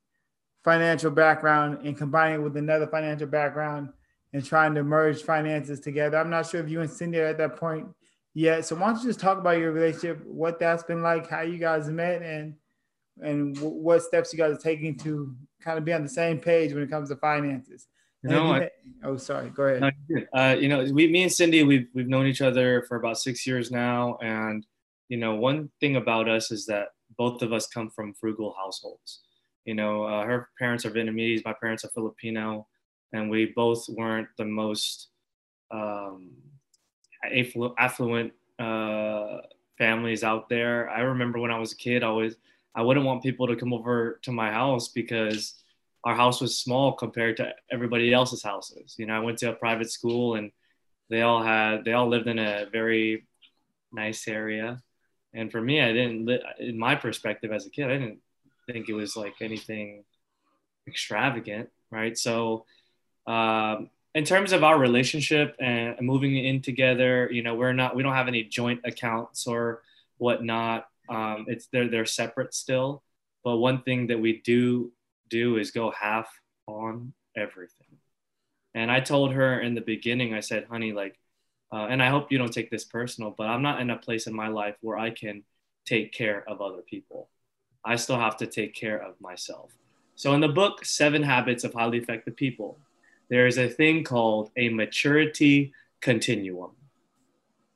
[0.63, 3.89] financial background and combining it with another financial background
[4.34, 6.18] and trying to merge finances together.
[6.18, 7.88] I'm not sure if you and Cindy are at that point
[8.36, 8.62] yeah.
[8.62, 11.58] So why don't you just talk about your relationship, what that's been like, how you
[11.58, 12.54] guys met, and
[13.24, 16.38] and w- what steps you guys are taking to kind of be on the same
[16.40, 17.88] page when it comes to finances.
[18.22, 18.70] You know, I,
[19.04, 19.50] oh, sorry.
[19.52, 19.94] Go ahead.
[20.34, 23.48] Uh, you know, we, me and Cindy, we've we've known each other for about six
[23.48, 24.66] years now, and
[25.08, 29.22] you know, one thing about us is that both of us come from frugal households.
[29.64, 32.68] You know, uh, her parents are Vietnamese, my parents are Filipino,
[33.14, 35.10] and we both weren't the most
[35.72, 36.32] um,
[37.78, 39.38] affluent uh,
[39.78, 40.90] families out there.
[40.90, 42.36] I remember when I was a kid, I was
[42.76, 45.56] I wouldn't want people to come over to my house because
[46.04, 48.96] our house was small compared to everybody else's houses.
[48.98, 50.52] You know, I went to a private school and
[51.10, 53.26] they all had they all lived in a very
[53.92, 54.82] nice area.
[55.34, 58.20] And for me, I didn't li- in my perspective as a kid, I didn't
[58.68, 60.04] think it was like anything
[60.88, 62.18] extravagant, right?
[62.18, 62.66] So
[63.28, 68.01] um, in terms of our relationship and moving in together, you know, we're not we
[68.01, 69.84] don't have any joint accounts or
[70.18, 70.88] whatnot.
[71.09, 73.03] Um, it's they're they're separate still.
[73.43, 74.93] But one thing that we do
[75.30, 76.28] do is go half
[76.66, 77.97] on everything.
[78.74, 81.20] And I told her in the beginning, I said, honey, like,
[81.72, 84.28] uh, and I hope you don't take this personal, but I'm not in a place
[84.28, 85.43] in my life where I can
[85.86, 87.30] take care of other people.
[87.84, 89.72] I still have to take care of myself.
[90.16, 92.80] So in the book, Seven Habits of Highly Effective People,
[93.30, 96.72] there is a thing called a maturity continuum.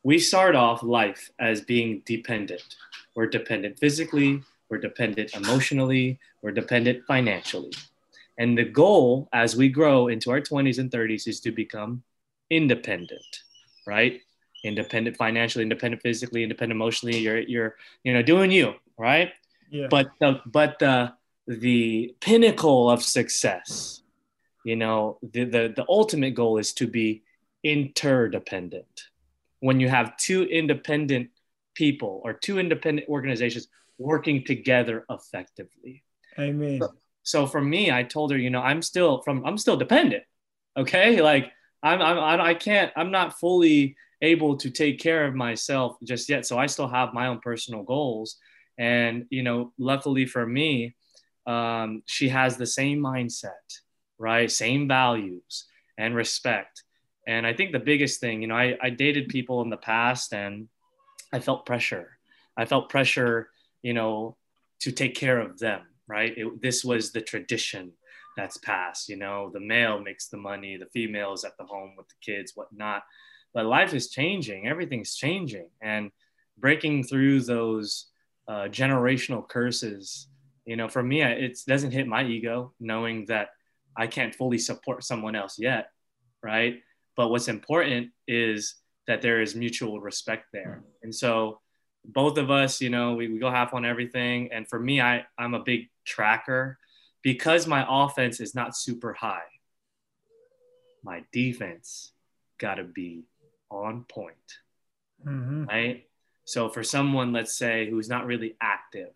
[0.04, 2.76] We start off life as being dependent.
[3.16, 7.74] We're dependent physically, we're dependent emotionally, we're dependent financially.
[8.38, 12.04] And the goal as we grow into our 20s and 30s is to become
[12.50, 13.44] independent,
[13.86, 14.22] right?
[14.64, 17.18] Independent financially, independent physically, independent emotionally.
[17.18, 19.32] You're you're you know doing you, right?
[19.70, 19.88] Yeah.
[19.90, 21.14] But the but the
[21.48, 23.99] the pinnacle of success,
[24.64, 27.24] you know, the, the the ultimate goal is to be
[27.64, 29.04] interdependent.
[29.60, 31.30] When you have two independent
[31.76, 36.04] people or two independent organizations working together effectively.
[36.38, 36.80] Amen.
[36.82, 36.94] So,
[37.24, 40.24] so for me, I told her, you know, I'm still from, I'm still dependent.
[40.78, 41.22] Okay.
[41.22, 41.52] Like
[41.84, 46.46] I'm, I'm, I can't, I'm not fully able to take care of myself just yet.
[46.46, 48.38] So I still have my own personal goals.
[48.78, 50.96] And, you know, luckily for me,
[51.46, 53.50] um, she has the same mindset,
[54.20, 54.52] right?
[54.52, 55.66] Same values
[55.98, 56.84] and respect.
[57.28, 60.34] And I think the biggest thing, you know, I, I dated people in the past
[60.34, 60.68] and
[61.32, 62.18] I felt pressure.
[62.58, 63.50] I felt pressure
[63.82, 64.38] you know,
[64.82, 66.34] to take care of them, right?
[66.38, 67.92] It, this was the tradition
[68.38, 71.96] that's passed, you know, the male makes the money, the female is at the home
[71.98, 73.04] with the kids, whatnot.
[73.54, 75.70] But life is changing, everything's changing.
[75.82, 76.12] And
[76.58, 78.08] breaking through those
[78.48, 80.28] uh, generational curses,
[80.66, 83.50] you know, for me, it doesn't hit my ego knowing that
[84.00, 85.92] I can't fully support someone else yet,
[86.42, 86.82] right?
[87.18, 88.76] But what's important is
[89.08, 90.84] that there is mutual respect there.
[91.04, 91.60] And so,
[92.06, 94.54] both of us, you know, we, we go half on everything.
[94.54, 96.80] And for me, I, I'm a big tracker
[97.22, 99.50] because my offense is not super high.
[101.04, 102.14] My defense
[102.58, 103.26] got to be
[103.70, 104.36] on point.
[105.26, 105.66] Mm-hmm.
[105.66, 106.06] Right.
[106.46, 109.10] So for someone, let's say, who's not really active,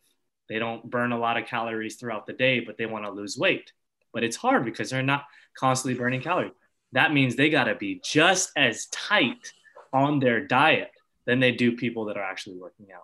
[0.49, 3.37] they don't burn a lot of calories throughout the day, but they want to lose
[3.37, 3.71] weight.
[4.13, 5.25] But it's hard because they're not
[5.57, 6.51] constantly burning calories.
[6.91, 9.51] That means they got to be just as tight
[9.91, 10.91] on their diet
[11.25, 13.03] than they do people that are actually working out.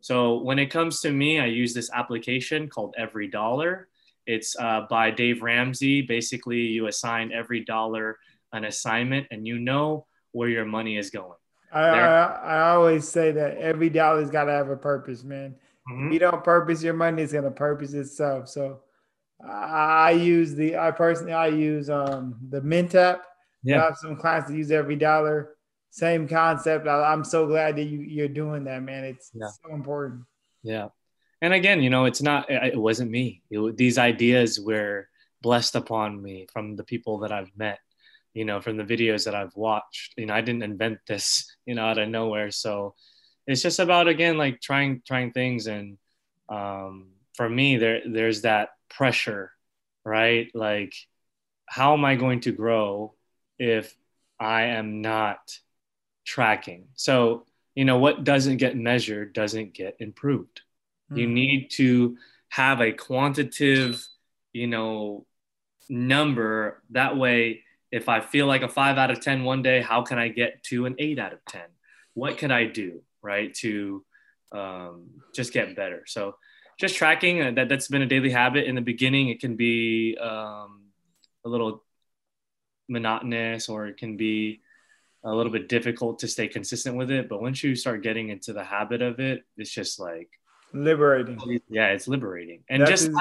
[0.00, 3.88] So when it comes to me, I use this application called Every Dollar.
[4.26, 6.02] It's uh, by Dave Ramsey.
[6.02, 8.18] Basically, you assign every dollar
[8.52, 11.38] an assignment, and you know where your money is going.
[11.72, 15.56] I, I, I, always say that every dollar's got to have a purpose, man.
[15.90, 16.06] Mm-hmm.
[16.06, 18.48] If you don't purpose your money, it's gonna purpose itself.
[18.48, 18.80] So
[19.48, 23.22] I use the I personally I use um the Mint app.
[23.62, 23.82] Yeah.
[23.82, 25.56] I have some clients that use every dollar
[25.96, 26.86] same concept.
[26.86, 29.04] I, am so glad that you you're doing that, man.
[29.04, 29.48] It's yeah.
[29.64, 30.24] so important.
[30.62, 30.88] Yeah,
[31.40, 32.50] and again, you know, it's not.
[32.50, 33.42] It wasn't me.
[33.50, 35.08] It, these ideas were
[35.40, 37.78] blessed upon me from the people that I've met.
[38.34, 40.12] You know, from the videos that I've watched.
[40.18, 41.50] You know, I didn't invent this.
[41.64, 42.50] You know, out of nowhere.
[42.50, 42.94] So
[43.46, 45.96] it's just about again, like trying trying things, and
[46.50, 49.52] um, for me, there there's that pressure,
[50.04, 50.50] right?
[50.54, 50.94] Like,
[51.66, 53.14] how am I going to grow
[53.58, 53.94] if
[54.38, 55.38] I am not
[56.24, 56.88] tracking.
[56.94, 60.62] So, you know, what doesn't get measured doesn't get improved.
[61.10, 61.18] Mm.
[61.18, 61.34] You hmm.
[61.34, 62.16] need to
[62.48, 64.06] have a quantitative,
[64.52, 65.26] you know,
[65.88, 66.82] number.
[66.90, 70.18] That way, if I feel like a five out of 10 one day, how can
[70.18, 71.62] I get to an eight out of 10?
[72.14, 74.04] What can I do, right, to
[74.52, 76.04] um, just get better?
[76.06, 76.36] So,
[76.78, 80.16] just tracking uh, that that's been a daily habit in the beginning it can be
[80.20, 80.82] um,
[81.44, 81.82] a little
[82.88, 84.60] monotonous or it can be
[85.24, 87.28] a little bit difficult to stay consistent with it.
[87.28, 90.28] But once you start getting into the habit of it, it's just like
[90.72, 91.60] liberating.
[91.68, 92.62] Yeah, it's liberating.
[92.68, 93.16] And that just is-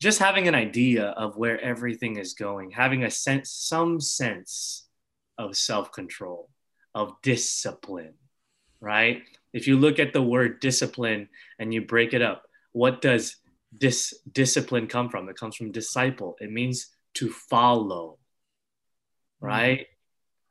[0.00, 4.88] just having an idea of where everything is going, having a sense, some sense
[5.36, 6.48] of self-control,
[6.94, 8.14] of discipline,
[8.80, 9.22] right?
[9.52, 11.28] If you look at the word discipline
[11.58, 13.36] and you break it up, what does
[13.76, 15.28] dis discipline come from?
[15.28, 16.36] It comes from disciple.
[16.40, 18.18] It means to follow,
[19.40, 19.86] right?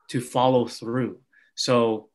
[0.09, 1.19] to follow through.
[1.55, 2.09] So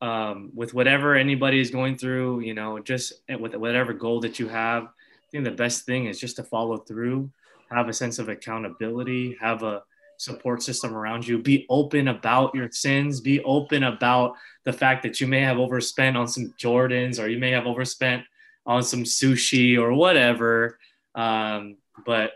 [0.00, 4.48] um, with whatever anybody is going through, you know, just with whatever goal that you
[4.48, 7.30] have, I think the best thing is just to follow through,
[7.70, 9.82] have a sense of accountability, have a
[10.18, 11.38] support system around you.
[11.38, 13.20] Be open about your sins.
[13.20, 14.34] Be open about
[14.64, 18.24] the fact that you may have overspent on some Jordans or you may have overspent
[18.66, 20.78] on some sushi or whatever.
[21.14, 22.32] Um, but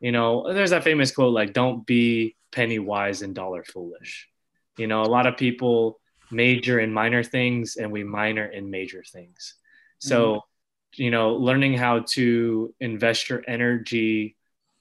[0.00, 4.28] you know, there's that famous quote like, "Don't be penny wise and dollar foolish."
[4.76, 6.00] You know, a lot of people
[6.30, 9.54] major in minor things and we minor in major things.
[9.98, 11.02] So, mm-hmm.
[11.02, 14.36] you know, learning how to invest your energy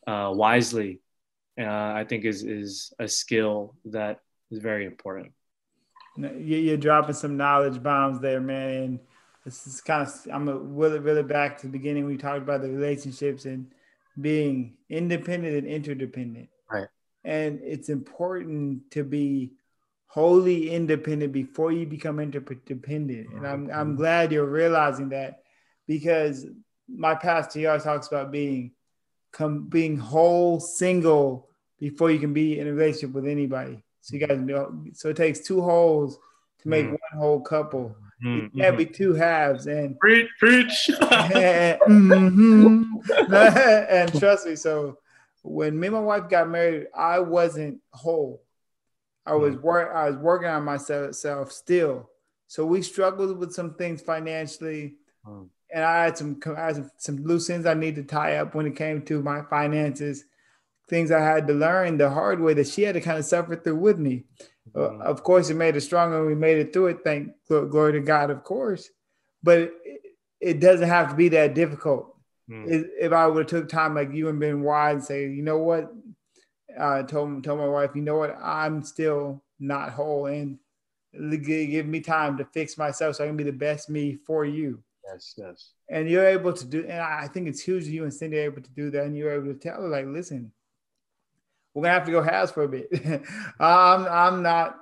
[0.08, 1.00] uh, wisely,
[1.60, 4.20] uh, I think is is a skill that
[4.52, 5.32] is very important.
[6.18, 9.00] You're dropping some knowledge bombs there, man.
[9.46, 12.06] This is kind of I'm a, really really back to the beginning.
[12.06, 13.68] We talked about the relationships and
[14.20, 16.50] being independent and interdependent.
[16.72, 16.88] Right.
[17.24, 19.54] And it's important to be
[20.08, 23.34] wholly independent before you become interdependent.
[23.34, 23.96] And I'm I'm mm-hmm.
[23.96, 25.42] glad you're realizing that
[25.88, 26.46] because
[26.88, 28.72] my pastor he always talks about being
[29.32, 33.84] come being whole single before you can be in a relationship with anybody.
[34.02, 36.20] So you guys know so it takes two wholes
[36.62, 36.92] to make mm.
[36.92, 37.96] one whole couple.
[38.24, 38.60] Mm-hmm.
[38.60, 40.90] can't be two halves and preach, preach.
[40.90, 43.34] and, mm-hmm.
[43.34, 44.98] and trust me, so
[45.42, 48.42] when me and my wife got married, I wasn't whole.
[49.26, 49.62] I was mm.
[49.62, 52.10] work I was working on myself still.
[52.48, 54.96] So we struggled with some things financially.
[55.26, 55.50] Mm.
[55.74, 58.56] And I had some I had some, some loose ends I need to tie up
[58.56, 60.26] when it came to my finances,
[60.88, 63.56] things I had to learn the hard way that she had to kind of suffer
[63.56, 64.26] through with me.
[64.76, 65.02] Uh, mm.
[65.02, 67.00] Uh, of course, it made us stronger and we made it through it.
[67.04, 68.90] Thank glory to God, of course.
[69.42, 70.02] But it,
[70.40, 72.16] it doesn't have to be that difficult.
[72.50, 72.86] Mm.
[73.00, 75.60] If I would have took time like you and been wise and say, you know
[75.60, 75.94] what,
[76.78, 80.58] uh, told told my wife, you know what, I'm still not whole, and
[81.14, 84.84] give me time to fix myself so I can be the best me for you.
[85.06, 85.72] Yes, yes.
[85.90, 88.62] And you're able to do, and I think it's huge you and Cindy are able
[88.62, 90.52] to do that, and you're able to tell her like, listen,
[91.74, 92.88] we're gonna have to go halves for a bit.
[93.60, 94.78] I'm I'm not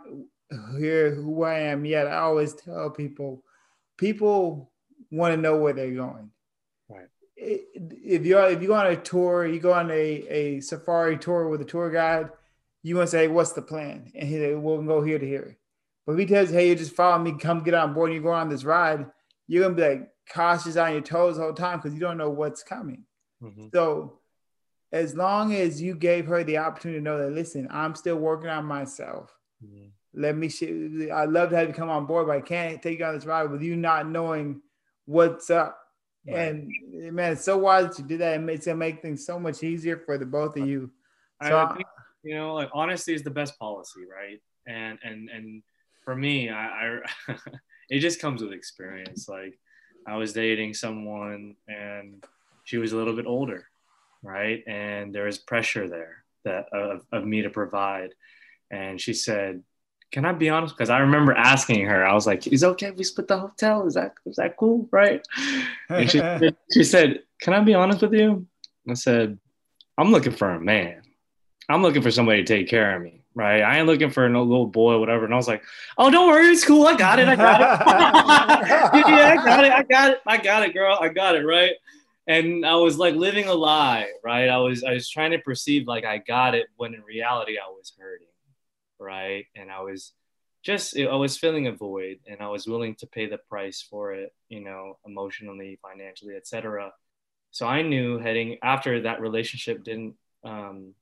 [0.78, 2.08] here who I am yet.
[2.08, 3.44] I always tell people,
[3.98, 4.72] people
[5.12, 6.30] want to know where they're going
[6.90, 7.08] Right.
[7.36, 9.94] if you're if you go on a tour, you go on a,
[10.30, 12.30] a safari tour with a tour guide,
[12.84, 15.58] you want to say, "What's the plan?" And he like, "We'll go here to here."
[16.06, 18.16] But if he tells you, "Hey, you just follow me, come get on board, and
[18.18, 19.06] you go on this ride,"
[19.48, 22.30] you're gonna be like cautious on your toes the whole time because you don't know
[22.30, 23.06] what's coming.
[23.42, 23.68] Mm-hmm.
[23.74, 24.20] So,
[24.92, 28.50] as long as you gave her the opportunity to know that, listen, I'm still working
[28.50, 29.34] on myself.
[29.64, 29.88] Mm-hmm.
[30.14, 30.50] Let me.
[30.50, 33.16] Sh- I love to have you come on board, but I can't take you on
[33.16, 34.62] this ride with you not knowing
[35.06, 35.82] what's up
[36.28, 36.38] Right.
[36.38, 38.40] And man, it's so wise to do that.
[38.42, 40.92] It's gonna make things so much easier for the both of you.
[41.44, 41.88] So I think,
[42.24, 44.40] you know, like honesty is the best policy, right?
[44.68, 45.64] And and and
[46.06, 47.36] for me, I, I
[47.90, 49.28] it just comes with experience.
[49.28, 49.58] Like
[50.08, 52.24] I was dating someone and
[52.66, 53.66] she was a little bit older,
[54.24, 54.64] right?
[54.68, 58.14] And there was pressure there that of, of me to provide.
[58.70, 59.64] And she said,
[60.12, 60.76] can I be honest?
[60.76, 63.38] Because I remember asking her, I was like, is it okay if we split the
[63.38, 63.88] hotel?
[63.88, 64.88] Is that is that cool?
[64.92, 65.26] Right?
[65.90, 66.22] And she,
[66.74, 68.46] she said, Can I be honest with you?
[68.90, 69.40] I said,
[69.98, 71.02] I'm looking for a man.
[71.70, 73.24] I'm looking for somebody to take care of me.
[73.34, 73.62] Right.
[73.62, 75.24] I ain't looking for a little boy, whatever.
[75.24, 75.64] And I was like,
[75.98, 76.86] Oh, don't worry, it's cool.
[76.86, 77.30] I got it.
[77.30, 79.08] I got it.
[79.08, 79.72] yeah, I got it.
[79.72, 80.22] I got it.
[80.28, 80.98] I got it, girl.
[81.00, 81.46] I got it.
[81.46, 81.72] Right.
[82.28, 84.48] And I was like living a lie, right?
[84.48, 87.70] I was I was trying to perceive like I got it when in reality I
[87.70, 88.28] was hurting
[89.02, 89.48] right?
[89.56, 90.14] And I was
[90.64, 94.14] just I was feeling a void, and I was willing to pay the price for
[94.14, 96.94] it, you know, emotionally, financially, etc.
[97.50, 100.94] So I knew heading after that relationship didn't, um,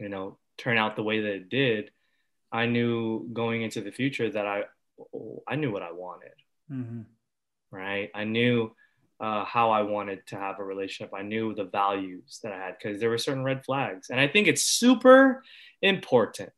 [0.00, 1.90] you know, turn out the way that it did.
[2.50, 4.64] I knew going into the future that I
[5.46, 6.32] I knew what I wanted,
[6.70, 7.02] mm-hmm.
[7.70, 8.10] right?
[8.14, 8.74] I knew
[9.22, 11.14] uh, how I wanted to have a relationship.
[11.14, 14.26] I knew the values that I had because there were certain red flags, and I
[14.26, 15.44] think it's super
[15.80, 16.52] important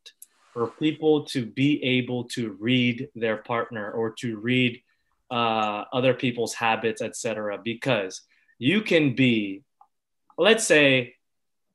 [0.55, 4.81] for people to be able to read their partner or to read
[5.31, 7.59] uh, other people's habits, etc.
[7.63, 8.23] Because
[8.59, 9.63] you can be,
[10.39, 11.17] let's say,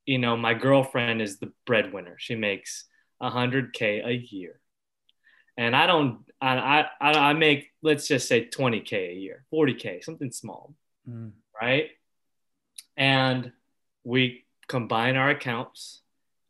[0.07, 2.15] you know, my girlfriend is the breadwinner.
[2.17, 2.85] She makes
[3.21, 4.59] 100k a year,
[5.55, 6.25] and I don't.
[6.41, 10.73] I I, I make let's just say 20k a year, 40k, something small,
[11.09, 11.31] mm.
[11.59, 11.89] right?
[12.95, 13.51] And
[14.03, 16.01] we combine our accounts,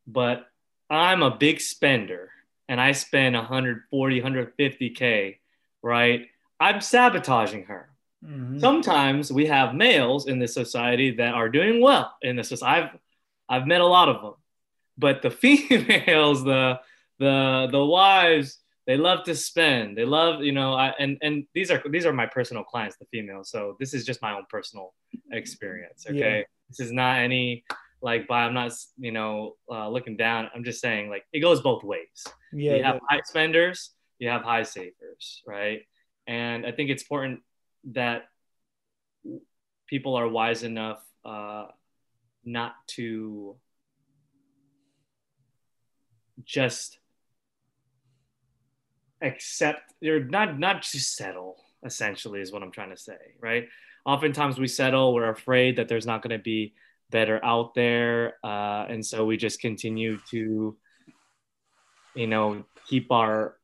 [0.06, 0.48] but
[0.90, 2.30] I'm a big spender
[2.68, 5.38] and I spend 140, 150K,
[5.82, 6.28] right?
[6.60, 7.90] I'm sabotaging her.
[8.24, 8.60] Mm-hmm.
[8.60, 12.90] Sometimes we have males in this society that are doing well in this society.
[13.48, 14.34] I've, I've met a lot of them,
[14.98, 16.80] but the females, the,
[17.18, 18.60] the, the wives,
[18.90, 19.96] they love to spend.
[19.96, 23.06] They love, you know, I, and, and these are, these are my personal clients, the
[23.12, 23.52] females.
[23.52, 24.96] So this is just my own personal
[25.32, 26.08] experience.
[26.10, 26.40] Okay.
[26.40, 26.44] Yeah.
[26.70, 27.66] This is not any
[28.02, 30.50] like by I'm not you know uh, looking down.
[30.56, 32.26] I'm just saying like it goes both ways.
[32.52, 33.08] Yeah, you have yeah.
[33.10, 35.82] high spenders, you have high savers, right?
[36.26, 37.42] And I think it's important
[37.92, 38.24] that
[39.86, 41.66] people are wise enough uh,
[42.44, 43.56] not to
[46.44, 46.98] just
[49.22, 53.68] accept or not not to settle essentially is what i'm trying to say right?
[54.06, 56.74] Oftentimes we settle we're afraid that there's not going to be
[57.12, 60.76] better out there uh, and so we just continue to
[62.16, 63.56] you know keep our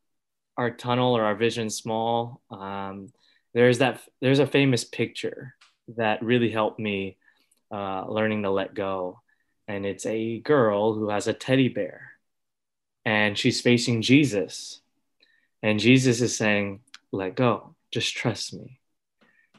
[0.57, 2.41] our tunnel or our vision small.
[2.49, 3.11] Um,
[3.53, 5.56] there's that there's a famous picture
[5.98, 7.18] that really helped me
[7.72, 9.19] uh, learning to let go
[9.68, 12.11] and it's a girl who has a teddy bear
[13.03, 14.82] and she's facing jesus
[15.64, 16.80] and jesus is saying
[17.11, 18.80] let go just trust me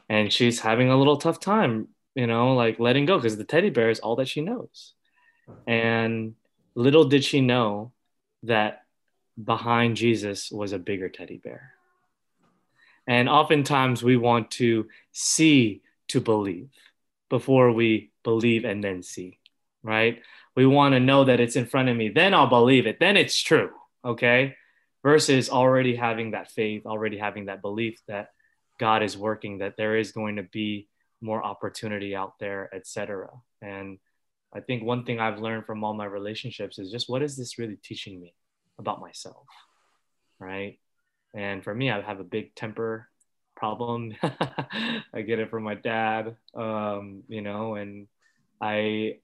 [0.09, 3.69] and she's having a little tough time you know like letting go because the teddy
[3.69, 4.93] bear is all that she knows
[5.65, 6.35] and
[6.75, 7.91] little did she know
[8.43, 8.83] that
[9.41, 11.73] behind jesus was a bigger teddy bear
[13.07, 16.69] and oftentimes we want to see to believe
[17.29, 19.39] before we believe and then see,
[19.83, 20.21] right?
[20.55, 23.17] We want to know that it's in front of me, then I'll believe it, then
[23.17, 23.71] it's true,
[24.03, 24.55] okay?
[25.07, 28.31] Versus already having that faith, already having that belief that
[28.77, 30.89] God is working, that there is going to be
[31.21, 33.29] more opportunity out there, etc.
[33.61, 33.99] And
[34.53, 37.57] I think one thing I've learned from all my relationships is just what is this
[37.57, 38.33] really teaching me
[38.77, 39.45] about myself,
[40.41, 40.77] right?
[41.33, 43.07] And for me, I have a big temper
[43.55, 44.13] problem.
[44.21, 48.09] I get it from my dad, um, you know, and
[48.59, 49.19] I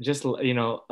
[0.00, 0.82] just, you know,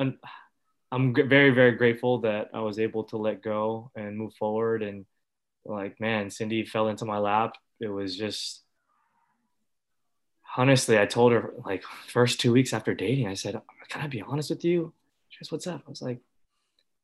[0.92, 4.82] I'm very, very grateful that I was able to let go and move forward.
[4.82, 5.06] And
[5.64, 7.54] like, man, Cindy fell into my lap.
[7.80, 8.62] It was just,
[10.56, 14.22] honestly, I told her like first two weeks after dating, I said, can I be
[14.22, 14.92] honest with you?
[15.28, 15.82] She goes, what's up?
[15.86, 16.18] I was like,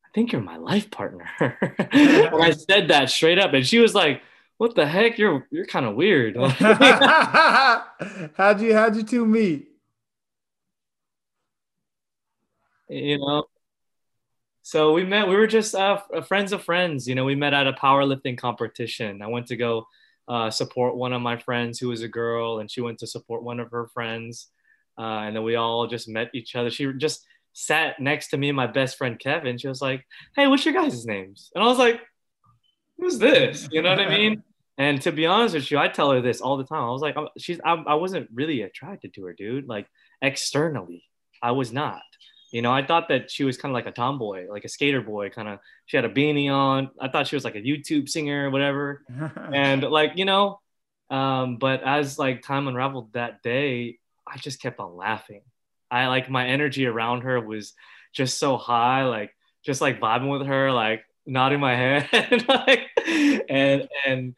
[0.04, 1.28] I think you're my life partner.
[1.40, 3.54] and I said that straight up.
[3.54, 4.20] And she was like,
[4.58, 5.18] what the heck?
[5.18, 6.36] You're you're kind of weird.
[8.36, 9.68] how'd you how'd you two meet?
[12.88, 13.44] You know,
[14.66, 15.28] so we met.
[15.28, 17.06] We were just uh, friends of friends.
[17.06, 19.22] You know, we met at a powerlifting competition.
[19.22, 19.86] I went to go
[20.26, 23.44] uh, support one of my friends who was a girl, and she went to support
[23.44, 24.48] one of her friends,
[24.98, 26.68] uh, and then we all just met each other.
[26.68, 29.56] She just sat next to me and my best friend Kevin.
[29.56, 32.00] She was like, "Hey, what's your guys' names?" And I was like,
[32.98, 34.42] "Who's this?" You know what I mean?
[34.78, 36.82] And to be honest with you, I tell her this all the time.
[36.82, 39.66] I was like, she's, I, I wasn't really attracted to her, dude.
[39.66, 39.86] Like
[40.20, 41.02] externally,
[41.42, 42.02] I was not.
[42.52, 45.00] You know, I thought that she was kind of like a tomboy, like a skater
[45.00, 45.58] boy, kind of.
[45.86, 46.90] She had a beanie on.
[47.00, 49.02] I thought she was like a YouTube singer or whatever.
[49.52, 50.60] and like, you know,
[51.10, 55.42] um, but as like time unraveled that day, I just kept on laughing.
[55.90, 57.74] I like my energy around her was
[58.12, 62.08] just so high, like just like vibing with her, like nodding my head,
[62.48, 62.88] like,
[63.48, 64.34] and and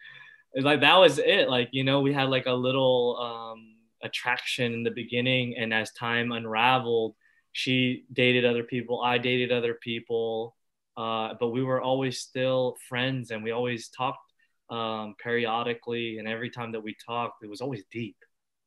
[0.57, 4.83] like that was it like you know we had like a little um attraction in
[4.83, 7.15] the beginning and as time unraveled
[7.59, 10.55] she dated other people i dated other people
[10.97, 14.33] uh, but we were always still friends and we always talked
[14.71, 18.17] um, periodically and every time that we talked it was always deep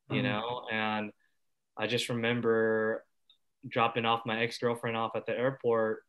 [0.09, 0.25] you mm-hmm.
[0.25, 1.11] know and
[1.77, 3.05] i just remember
[3.69, 5.99] dropping off my ex-girlfriend off at the airport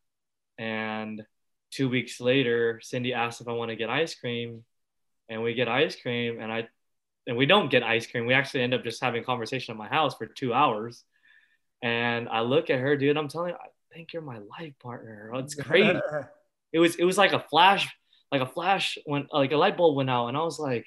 [0.59, 1.22] and
[1.70, 4.64] two weeks later cindy asked if i want to get ice cream
[5.28, 6.68] and we get ice cream and I
[7.26, 8.26] and we don't get ice cream.
[8.26, 11.04] We actually end up just having conversation at my house for two hours.
[11.82, 13.16] And I look at her, dude.
[13.16, 15.32] I'm telling you, I think you're my life partner.
[15.34, 15.98] It's crazy.
[16.72, 17.88] it was it was like a flash,
[18.30, 20.86] like a flash when like a light bulb went out, and I was like,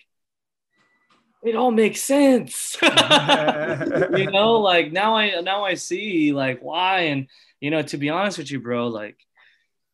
[1.46, 2.76] it all makes sense.
[2.82, 2.90] you
[4.32, 7.02] know, like now I now I see like why.
[7.02, 7.28] And
[7.60, 9.18] you know, to be honest with you, bro, like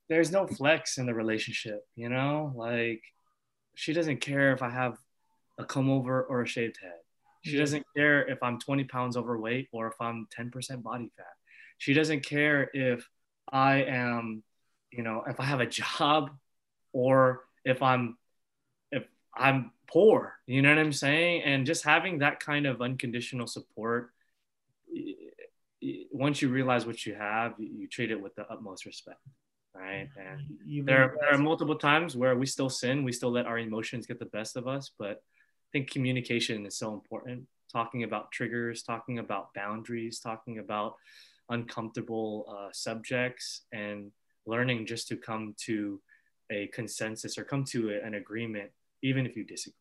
[0.07, 1.81] there's no flex in the relationship.
[1.95, 3.01] You know, like
[3.75, 4.97] she doesn't care if I have
[5.59, 7.00] a comb over or a shaved head.
[7.41, 11.25] She doesn't care if I'm 20 pounds overweight or if I'm 10% body fat.
[11.77, 13.07] She doesn't care if
[13.51, 14.43] I am,
[14.91, 16.31] you know, if I have a job
[16.93, 18.17] or if I'm
[18.91, 19.03] if
[19.35, 20.35] I'm poor.
[20.45, 21.43] You know what I'm saying?
[21.43, 24.11] And just having that kind of unconditional support
[26.11, 29.19] once you realize what you have, you treat it with the utmost respect
[29.73, 30.09] right?
[30.17, 34.05] And there, there are multiple times where we still sin, we still let our emotions
[34.05, 35.23] get the best of us, but
[35.71, 37.47] think communication is so important.
[37.71, 40.95] Talking about triggers, talking about boundaries, talking about
[41.49, 44.11] uncomfortable uh, subjects, and
[44.45, 46.01] learning just to come to
[46.51, 48.71] a consensus or come to a, an agreement,
[49.01, 49.75] even if you disagree,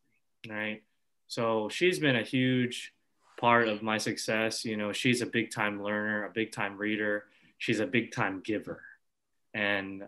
[0.49, 0.83] right?
[1.27, 2.93] So she's been a huge
[3.39, 4.63] part of my success.
[4.63, 7.25] You know, she's a big time learner, a big time reader.
[7.57, 8.81] She's a big time giver.
[9.53, 10.07] And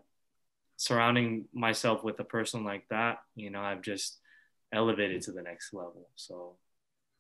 [0.78, 4.20] surrounding myself with a person like that, you know, I've just
[4.74, 6.08] elevated to the next level.
[6.16, 6.56] So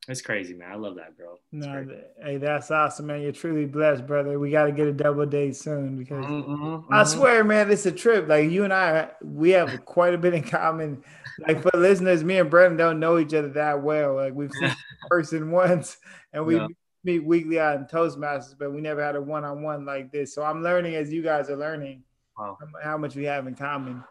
[0.09, 0.69] it's crazy, man.
[0.69, 1.39] I love that, bro.
[1.53, 2.01] It's no, crazy.
[2.21, 3.21] hey, that's awesome, man.
[3.21, 4.37] You're truly blessed, brother.
[4.37, 6.93] We got to get a double date soon because mm-hmm, mm-hmm.
[6.93, 8.27] I swear, man, it's a trip.
[8.27, 11.03] Like you and I, we have quite a bit in common.
[11.39, 14.15] Like for listeners, me and Brendan don't know each other that well.
[14.15, 14.75] Like we've seen
[15.09, 15.97] person once,
[16.33, 16.59] and we
[17.05, 20.35] meet weekly on Toastmasters, but we never had a one-on-one like this.
[20.35, 22.03] So I'm learning as you guys are learning
[22.37, 22.57] wow.
[22.83, 24.03] how much we have in common.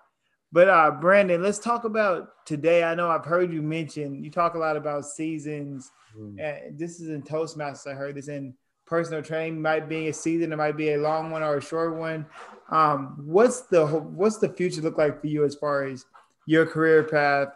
[0.53, 2.85] But uh, Brandon, let's talk about today.
[2.85, 6.39] I know I've heard you mention you talk a lot about seasons, mm.
[6.39, 7.91] and this is in Toastmasters.
[7.91, 8.55] I heard this in
[8.85, 9.63] personal training.
[9.63, 12.27] Might be a season, it might be a long one or a short one.
[12.71, 16.05] Um, what's the what's the future look like for you as far as
[16.47, 17.49] your career path?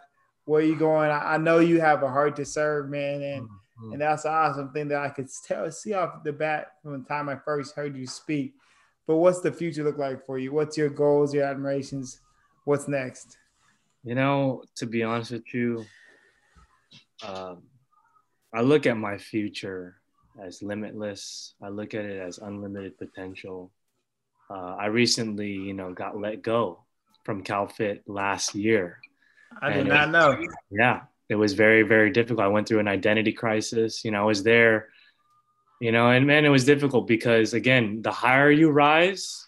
[0.45, 1.11] Where you going?
[1.11, 3.93] I, I know you have a heart to serve, man, and mm-hmm.
[3.93, 7.07] and that's an awesome thing that I could tell see off the bat from the
[7.07, 8.55] time I first heard you speak.
[9.05, 10.51] But what's the future look like for you?
[10.51, 12.21] What's your goals, your admirations?
[12.67, 13.37] What's next?
[14.03, 15.85] You know, to be honest with you,
[17.25, 17.63] um,
[18.53, 19.95] I look at my future
[20.43, 21.53] as limitless.
[21.63, 23.71] I look at it as unlimited potential.
[24.49, 26.83] Uh, I recently, you know, got let go
[27.23, 28.99] from CalFit last year.
[29.61, 30.37] I did not know.
[30.69, 32.41] Yeah, it was very, very difficult.
[32.43, 34.03] I went through an identity crisis.
[34.03, 34.89] You know, I was there,
[35.79, 39.47] you know, and man, it was difficult because again, the higher you rise,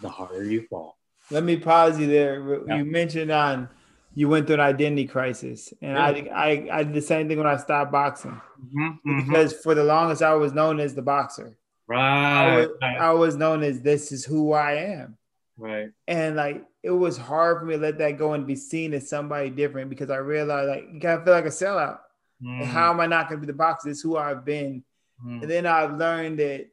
[0.00, 0.96] the harder you fall.
[1.30, 2.64] Let me pause you there.
[2.66, 2.78] Yeah.
[2.78, 3.68] You mentioned on
[4.14, 6.32] you went through an identity crisis, and yeah.
[6.34, 9.26] I, I I did the same thing when I stopped boxing mm-hmm, mm-hmm.
[9.26, 11.56] because for the longest I was known as the boxer.
[11.86, 12.00] Right.
[12.00, 15.18] I was, I was known as this is who I am.
[15.56, 15.90] Right.
[16.06, 19.08] And like it was hard for me to let that go and be seen as
[19.08, 21.98] somebody different because I realized like you of feel like a sellout.
[22.42, 22.64] Mm.
[22.64, 23.88] How am I not going to be the boxer?
[23.88, 24.84] This is who I've been.
[25.24, 25.42] Mm.
[25.42, 26.68] And then I've learned that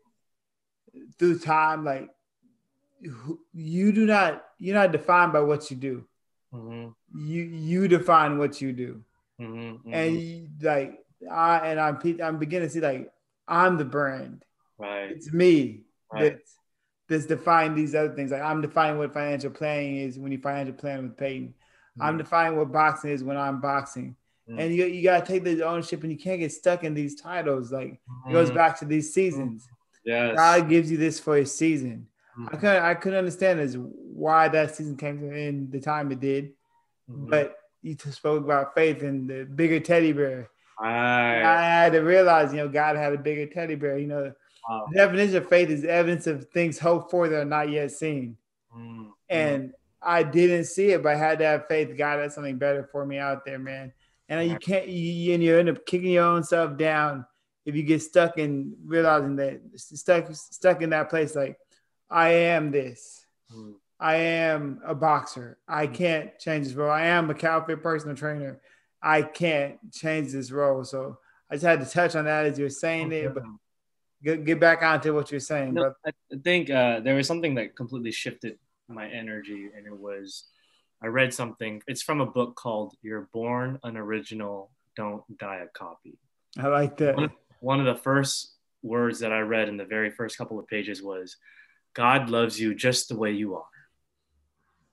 [1.17, 2.09] through time, like
[3.53, 6.05] you do not you're not defined by what you do.
[6.53, 6.89] Mm-hmm.
[7.17, 9.01] You you define what you do,
[9.39, 9.93] mm-hmm, mm-hmm.
[9.93, 10.99] and you, like
[11.29, 13.11] I and I'm I'm beginning to see like
[13.47, 14.43] I'm the brand.
[14.77, 15.11] Right.
[15.11, 16.23] It's me right.
[16.23, 16.57] that's
[17.07, 18.31] that's defining these other things.
[18.31, 21.53] Like I'm defining what financial planning is when you financial plan with Peyton.
[21.99, 22.17] I'm mm-hmm.
[22.19, 24.15] defining what boxing is when I'm boxing.
[24.49, 24.59] Mm-hmm.
[24.59, 27.71] And you, you gotta take the ownership and you can't get stuck in these titles.
[27.71, 28.57] Like it goes mm-hmm.
[28.57, 29.67] back to these seasons.
[30.03, 30.35] Yes.
[30.35, 32.07] God gives you this for a season.
[32.51, 36.53] I couldn't I couldn't understand is why that season came in the time it did.
[37.09, 37.29] Mm-hmm.
[37.29, 40.49] But you spoke about faith and the bigger teddy bear.
[40.79, 43.97] I, I had to realize, you know, God had a bigger teddy bear.
[43.97, 44.33] You know,
[44.67, 44.87] wow.
[44.91, 48.37] the definition of faith is evidence of things hoped for that are not yet seen.
[48.75, 49.09] Mm-hmm.
[49.29, 51.95] And I didn't see it, but I had to have faith.
[51.97, 53.93] God had something better for me out there, man.
[54.27, 57.25] And you can't, you, and you end up kicking your own self down
[57.65, 61.35] if you get stuck in realizing that stuck stuck in that place.
[61.35, 61.57] Like
[62.11, 63.25] I am this.
[63.55, 63.75] Mm.
[63.99, 65.57] I am a boxer.
[65.67, 65.93] I mm.
[65.93, 66.91] can't change this role.
[66.91, 68.59] I am a CalFit personal trainer.
[69.01, 70.83] I can't change this role.
[70.83, 71.17] So
[71.49, 73.43] I just had to touch on that as you're saying it, but
[74.23, 75.73] get, get back onto what you're saying.
[75.73, 76.11] No, I
[76.43, 78.57] think uh, there was something that completely shifted
[78.87, 80.45] my energy, and it was
[81.01, 81.81] I read something.
[81.87, 86.17] It's from a book called "You're Born an Original, Don't Die a Copy."
[86.59, 87.15] I like that.
[87.15, 87.31] One
[87.61, 91.01] one of the first words that I read in the very first couple of pages
[91.01, 91.37] was
[91.93, 93.65] God loves you just the way you are,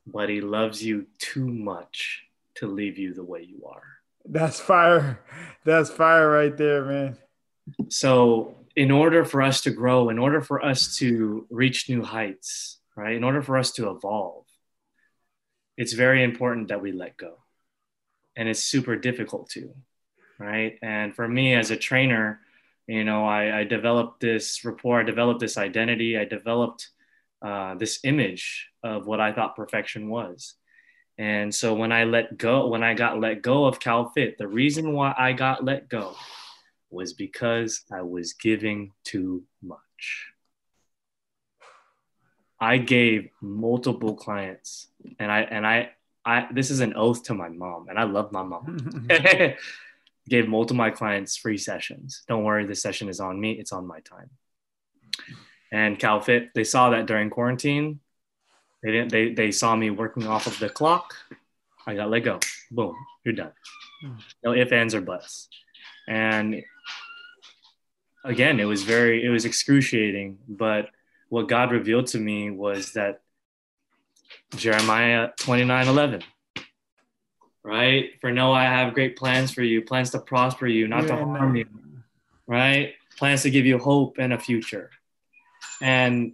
[0.06, 2.24] but he loves you too much
[2.56, 3.82] to leave you the way you are.
[4.24, 5.20] That's fire.
[5.64, 7.18] That's fire right there, man.
[7.88, 12.78] So, in order for us to grow, in order for us to reach new heights,
[12.96, 13.16] right?
[13.16, 14.44] In order for us to evolve,
[15.76, 17.38] it's very important that we let go.
[18.36, 19.74] And it's super difficult to,
[20.38, 20.78] right?
[20.82, 22.40] And for me as a trainer,
[22.88, 26.88] you know I, I, developed this rapport i developed this identity i developed
[27.42, 30.54] uh, this image of what i thought perfection was.
[31.18, 34.92] And so when i let go when i got let go of calfit the reason
[34.92, 36.14] why i got let go
[36.90, 40.32] was because i was giving too much.
[42.60, 44.88] I gave multiple clients
[45.18, 45.90] and i and i
[46.24, 49.06] i this is an oath to my mom and i love my mom
[50.28, 52.22] gave multiple my clients free sessions.
[52.28, 53.52] Don't worry, this session is on me.
[53.52, 54.30] It's on my time.
[55.72, 58.00] And CalFit, they saw that during quarantine.
[58.82, 59.10] They didn't.
[59.10, 61.14] They they saw me working off of the clock.
[61.86, 62.38] I got let go.
[62.70, 62.94] Boom,
[63.24, 63.52] you're done.
[64.02, 64.12] Hmm.
[64.44, 65.48] No ifs, ands, or buts.
[66.06, 66.62] And
[68.24, 70.38] again, it was very, it was excruciating.
[70.48, 70.90] But
[71.28, 73.20] what God revealed to me was that
[74.56, 76.22] Jeremiah 29 11
[77.64, 78.10] right?
[78.20, 81.24] For no, I have great plans for you, plans to prosper you, not yeah, to
[81.24, 81.66] harm you.
[82.46, 82.94] right?
[83.16, 84.90] Plans to give you hope and a future.
[85.80, 86.32] And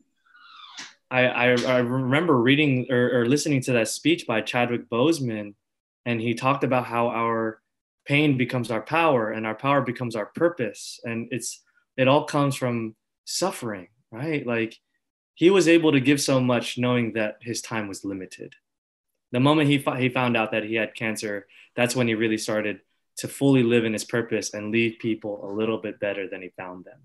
[1.11, 5.55] I, I, I remember reading or, or listening to that speech by Chadwick Boseman,
[6.07, 7.61] and he talked about how our
[8.05, 11.01] pain becomes our power and our power becomes our purpose.
[11.05, 11.63] And it's
[11.97, 14.47] it all comes from suffering, right?
[14.47, 14.77] Like
[15.35, 18.55] he was able to give so much knowing that his time was limited.
[19.35, 22.79] The moment he, he found out that he had cancer, that's when he really started
[23.17, 26.51] to fully live in his purpose and leave people a little bit better than he
[26.57, 27.01] found them.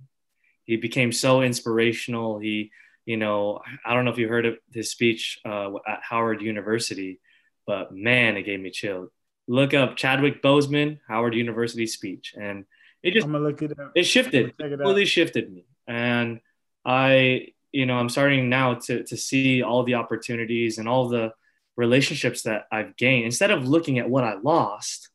[0.64, 2.38] He became so inspirational.
[2.38, 2.72] He,
[3.08, 7.20] you know, I don't know if you heard of his speech uh, at Howard University,
[7.66, 9.10] but man, it gave me chills.
[9.48, 12.66] Look up Chadwick Boseman, Howard University speech, and
[13.02, 13.94] it just I'm gonna look it up.
[13.96, 16.42] It shifted, it, it fully shifted me, and
[16.86, 21.32] I you know i'm starting now to to see all the opportunities and all the
[21.80, 25.10] relationships that i've gained instead of looking at what i lost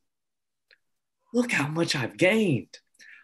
[1.32, 2.78] look how much i've gained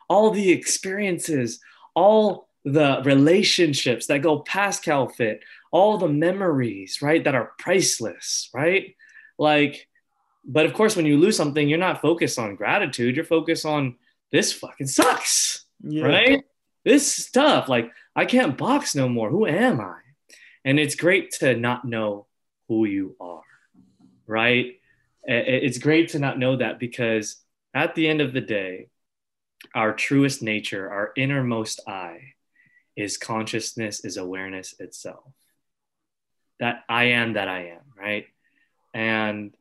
[0.09, 1.61] all the experiences
[1.95, 5.41] all the relationships that go past calfit
[5.73, 8.95] all the memories right that are priceless right
[9.39, 9.89] like
[10.45, 13.97] but of course when you lose something you're not focused on gratitude you're focused on
[14.31, 16.05] this fucking sucks yeah.
[16.05, 16.45] right
[16.85, 19.31] this stuff like I can't box no more.
[19.31, 19.99] Who am I?
[20.65, 22.27] And it's great to not know
[22.71, 23.43] who you are,
[24.29, 24.79] right?
[25.25, 27.43] It's great to not know that because
[27.75, 28.87] at the end of the day,
[29.75, 32.35] our truest nature, our innermost I,
[32.97, 35.25] is consciousness, is awareness itself.
[36.61, 38.27] That I am that I am, right?
[38.95, 39.53] And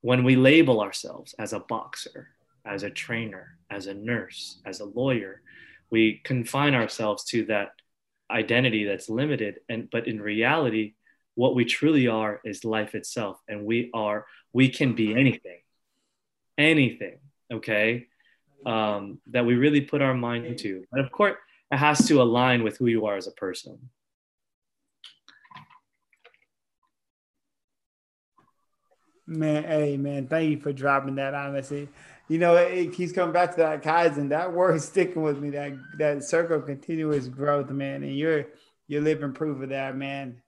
[0.00, 2.30] when we label ourselves as a boxer,
[2.64, 5.42] as a trainer, as a nurse, as a lawyer,
[5.90, 7.72] we confine ourselves to that
[8.30, 10.94] identity that's limited and but in reality
[11.36, 15.60] what we truly are is life itself and we are we can be anything
[16.58, 17.18] anything
[17.52, 18.06] okay
[18.64, 21.36] um, that we really put our mind into but of course
[21.70, 23.78] it has to align with who you are as a person
[29.26, 31.88] man hey man thank you for dropping that honestly
[32.28, 34.30] you know, it keeps coming back to that Kaizen.
[34.30, 35.50] That word sticking with me.
[35.50, 38.02] That that circle continuous growth, man.
[38.02, 38.46] And you're
[38.88, 40.42] you're living proof of that, man.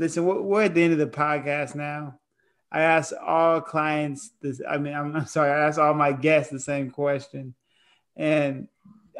[0.00, 2.18] Listen, we're, we're at the end of the podcast now.
[2.72, 4.62] I ask all clients this.
[4.66, 5.50] I mean, I'm, I'm sorry.
[5.50, 7.54] I ask all my guests the same question,
[8.16, 8.66] and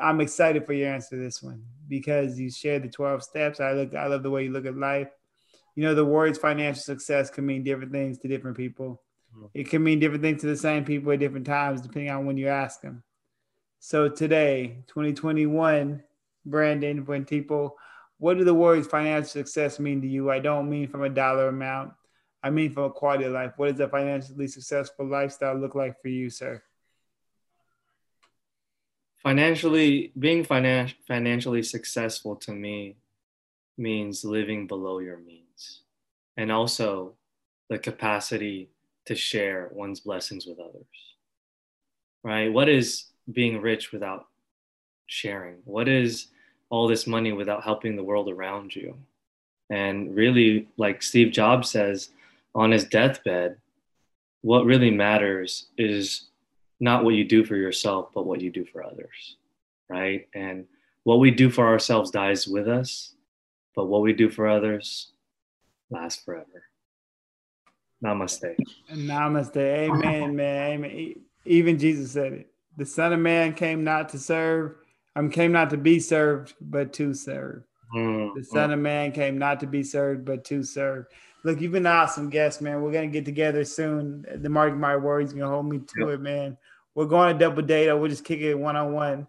[0.00, 3.60] I'm excited for your answer to this one because you shared the 12 steps.
[3.60, 3.94] I look.
[3.94, 5.10] I love the way you look at life.
[5.76, 9.02] You know, the words financial success can mean different things to different people
[9.36, 9.46] mm-hmm.
[9.52, 12.38] it can mean different things to the same people at different times, depending on when
[12.38, 13.02] you ask them.
[13.80, 16.02] So today, 2021,
[16.46, 17.76] Brandon, when people,
[18.20, 20.30] what do the words financial success mean to you?
[20.30, 21.94] I don't mean from a dollar amount.
[22.42, 23.54] I mean from a quality of life.
[23.56, 26.62] What does a financially successful lifestyle look like for you, sir?
[29.22, 32.96] Financially, being finan- financially successful to me
[33.78, 35.82] means living below your means
[36.36, 37.14] and also
[37.70, 38.68] the capacity
[39.06, 40.84] to share one's blessings with others.
[42.22, 42.52] Right?
[42.52, 44.26] What is being rich without
[45.06, 45.56] sharing?
[45.64, 46.28] What is
[46.70, 48.96] all this money without helping the world around you?
[49.68, 52.10] And really, like Steve Jobs says
[52.54, 53.58] on his deathbed,
[54.40, 56.28] what really matters is
[56.80, 59.36] not what you do for yourself, but what you do for others.
[59.88, 60.28] Right?
[60.34, 60.66] And
[61.04, 63.14] what we do for ourselves dies with us,
[63.74, 65.12] but what we do for others
[65.90, 66.64] lasts forever.
[68.04, 68.56] Namaste.
[68.92, 69.56] Namaste.
[69.56, 70.70] Amen, man.
[70.72, 71.14] Amen.
[71.44, 72.52] Even Jesus said it.
[72.76, 74.76] The Son of Man came not to serve,
[75.16, 77.64] I um, came not to be served, but to serve.
[77.94, 78.38] Mm-hmm.
[78.38, 81.06] The Son of Man came not to be served, but to serve.
[81.44, 82.82] Look, you've been an awesome guest, man.
[82.82, 84.24] We're gonna get together soon.
[84.32, 86.08] The mark my words, gonna hold me to yep.
[86.08, 86.56] it, man.
[86.94, 87.88] We're going to double date.
[87.88, 89.26] or We'll just kick it one on one.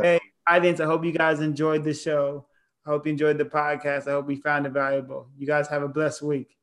[0.00, 2.46] Hey, audience, I hope you guys enjoyed the show.
[2.86, 4.08] I hope you enjoyed the podcast.
[4.08, 5.28] I hope we found it valuable.
[5.36, 6.56] You guys have a blessed week.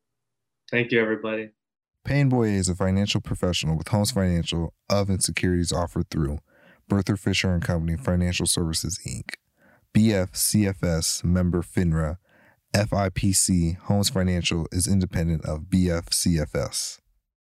[0.69, 1.49] Thank you, everybody.
[2.03, 6.39] Payne Boyer is a financial professional with Holmes Financial of and securities offered through
[6.91, 9.35] Berthel Fisher and Company Financial Services Inc.
[9.93, 12.17] BFCFS member FINRA.
[12.75, 16.99] SIPC Holmes Financial is independent of BFCFS.